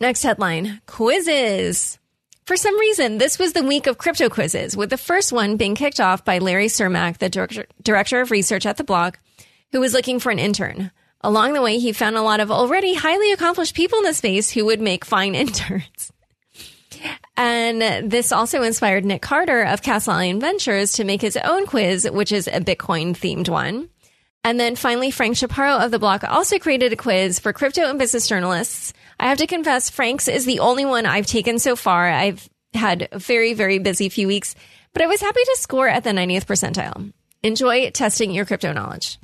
Next 0.00 0.22
headline 0.22 0.82
quizzes. 0.86 1.98
For 2.44 2.58
some 2.58 2.78
reason, 2.78 3.16
this 3.16 3.38
was 3.38 3.54
the 3.54 3.62
week 3.62 3.86
of 3.86 3.96
crypto 3.96 4.28
quizzes, 4.28 4.76
with 4.76 4.90
the 4.90 4.98
first 4.98 5.32
one 5.32 5.56
being 5.56 5.74
kicked 5.74 5.98
off 5.98 6.26
by 6.26 6.38
Larry 6.38 6.66
Cermak, 6.66 7.16
the 7.16 7.30
director, 7.30 7.66
director 7.82 8.20
of 8.20 8.30
research 8.30 8.66
at 8.66 8.76
the 8.76 8.84
Block, 8.84 9.18
who 9.72 9.80
was 9.80 9.94
looking 9.94 10.20
for 10.20 10.30
an 10.30 10.38
intern. 10.38 10.90
Along 11.22 11.54
the 11.54 11.62
way, 11.62 11.78
he 11.78 11.94
found 11.94 12.16
a 12.16 12.22
lot 12.22 12.40
of 12.40 12.50
already 12.50 12.92
highly 12.92 13.32
accomplished 13.32 13.74
people 13.74 14.00
in 14.00 14.04
the 14.04 14.12
space 14.12 14.50
who 14.50 14.66
would 14.66 14.80
make 14.80 15.06
fine 15.06 15.34
interns. 15.34 16.12
And 17.64 18.10
this 18.10 18.30
also 18.30 18.62
inspired 18.62 19.06
Nick 19.06 19.22
Carter 19.22 19.62
of 19.62 19.80
Castle 19.80 20.12
Island 20.12 20.42
Ventures 20.42 20.92
to 20.92 21.04
make 21.04 21.22
his 21.22 21.38
own 21.38 21.66
quiz, 21.66 22.06
which 22.12 22.30
is 22.30 22.46
a 22.46 22.60
Bitcoin 22.60 23.16
themed 23.16 23.48
one. 23.48 23.88
And 24.44 24.60
then 24.60 24.76
finally, 24.76 25.10
Frank 25.10 25.36
Chaparro 25.36 25.82
of 25.82 25.90
the 25.90 25.98
block 25.98 26.24
also 26.24 26.58
created 26.58 26.92
a 26.92 26.96
quiz 26.96 27.38
for 27.38 27.54
crypto 27.54 27.88
and 27.88 27.98
business 27.98 28.28
journalists. 28.28 28.92
I 29.18 29.28
have 29.28 29.38
to 29.38 29.46
confess, 29.46 29.88
Frank's 29.88 30.28
is 30.28 30.44
the 30.44 30.60
only 30.60 30.84
one 30.84 31.06
I've 31.06 31.26
taken 31.26 31.58
so 31.58 31.74
far. 31.74 32.06
I've 32.06 32.46
had 32.74 33.08
a 33.10 33.18
very, 33.18 33.54
very 33.54 33.78
busy 33.78 34.10
few 34.10 34.28
weeks, 34.28 34.54
but 34.92 35.02
I 35.02 35.06
was 35.06 35.22
happy 35.22 35.40
to 35.42 35.56
score 35.58 35.88
at 35.88 36.04
the 36.04 36.10
90th 36.10 36.44
percentile. 36.44 37.14
Enjoy 37.42 37.88
testing 37.92 38.30
your 38.30 38.44
crypto 38.44 38.74
knowledge. 38.74 39.18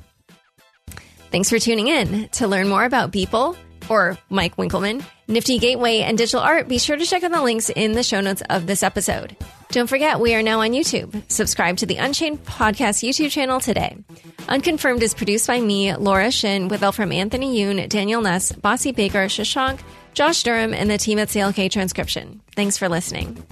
Thanks 1.29 1.51
for 1.51 1.59
tuning 1.59 1.89
in. 1.89 2.27
To 2.29 2.47
learn 2.47 2.67
more 2.67 2.85
about 2.85 3.11
Beeple 3.11 3.55
or 3.91 4.17
Mike 4.29 4.55
Winkelmann, 4.55 5.03
Nifty 5.27 5.59
Gateway, 5.59 5.99
and 5.99 6.17
digital 6.17 6.39
art, 6.39 6.69
be 6.69 6.79
sure 6.79 6.95
to 6.95 7.05
check 7.05 7.23
out 7.23 7.31
the 7.31 7.41
links 7.41 7.69
in 7.69 7.91
the 7.91 8.03
show 8.03 8.21
notes 8.21 8.41
of 8.49 8.65
this 8.65 8.83
episode. 8.83 9.35
Don't 9.69 9.87
forget, 9.87 10.21
we 10.21 10.33
are 10.33 10.41
now 10.41 10.61
on 10.61 10.71
YouTube. 10.71 11.21
Subscribe 11.29 11.75
to 11.77 11.85
the 11.85 11.97
Unchained 11.97 12.43
Podcast 12.45 13.07
YouTube 13.07 13.31
channel 13.31 13.59
today. 13.59 13.97
Unconfirmed 14.47 15.03
is 15.03 15.13
produced 15.13 15.45
by 15.45 15.59
me, 15.59 15.93
Laura 15.95 16.31
Shin, 16.31 16.69
with 16.69 16.79
help 16.79 16.95
from 16.95 17.11
Anthony 17.11 17.59
Yoon, 17.59 17.89
Daniel 17.89 18.21
Nuss, 18.21 18.53
Bossi 18.53 18.95
Baker, 18.95 19.25
Shashank, 19.25 19.79
Josh 20.13 20.43
Durham, 20.43 20.73
and 20.73 20.89
the 20.89 20.97
team 20.97 21.19
at 21.19 21.27
CLK 21.27 21.69
Transcription. 21.69 22.41
Thanks 22.55 22.77
for 22.77 22.87
listening. 22.87 23.43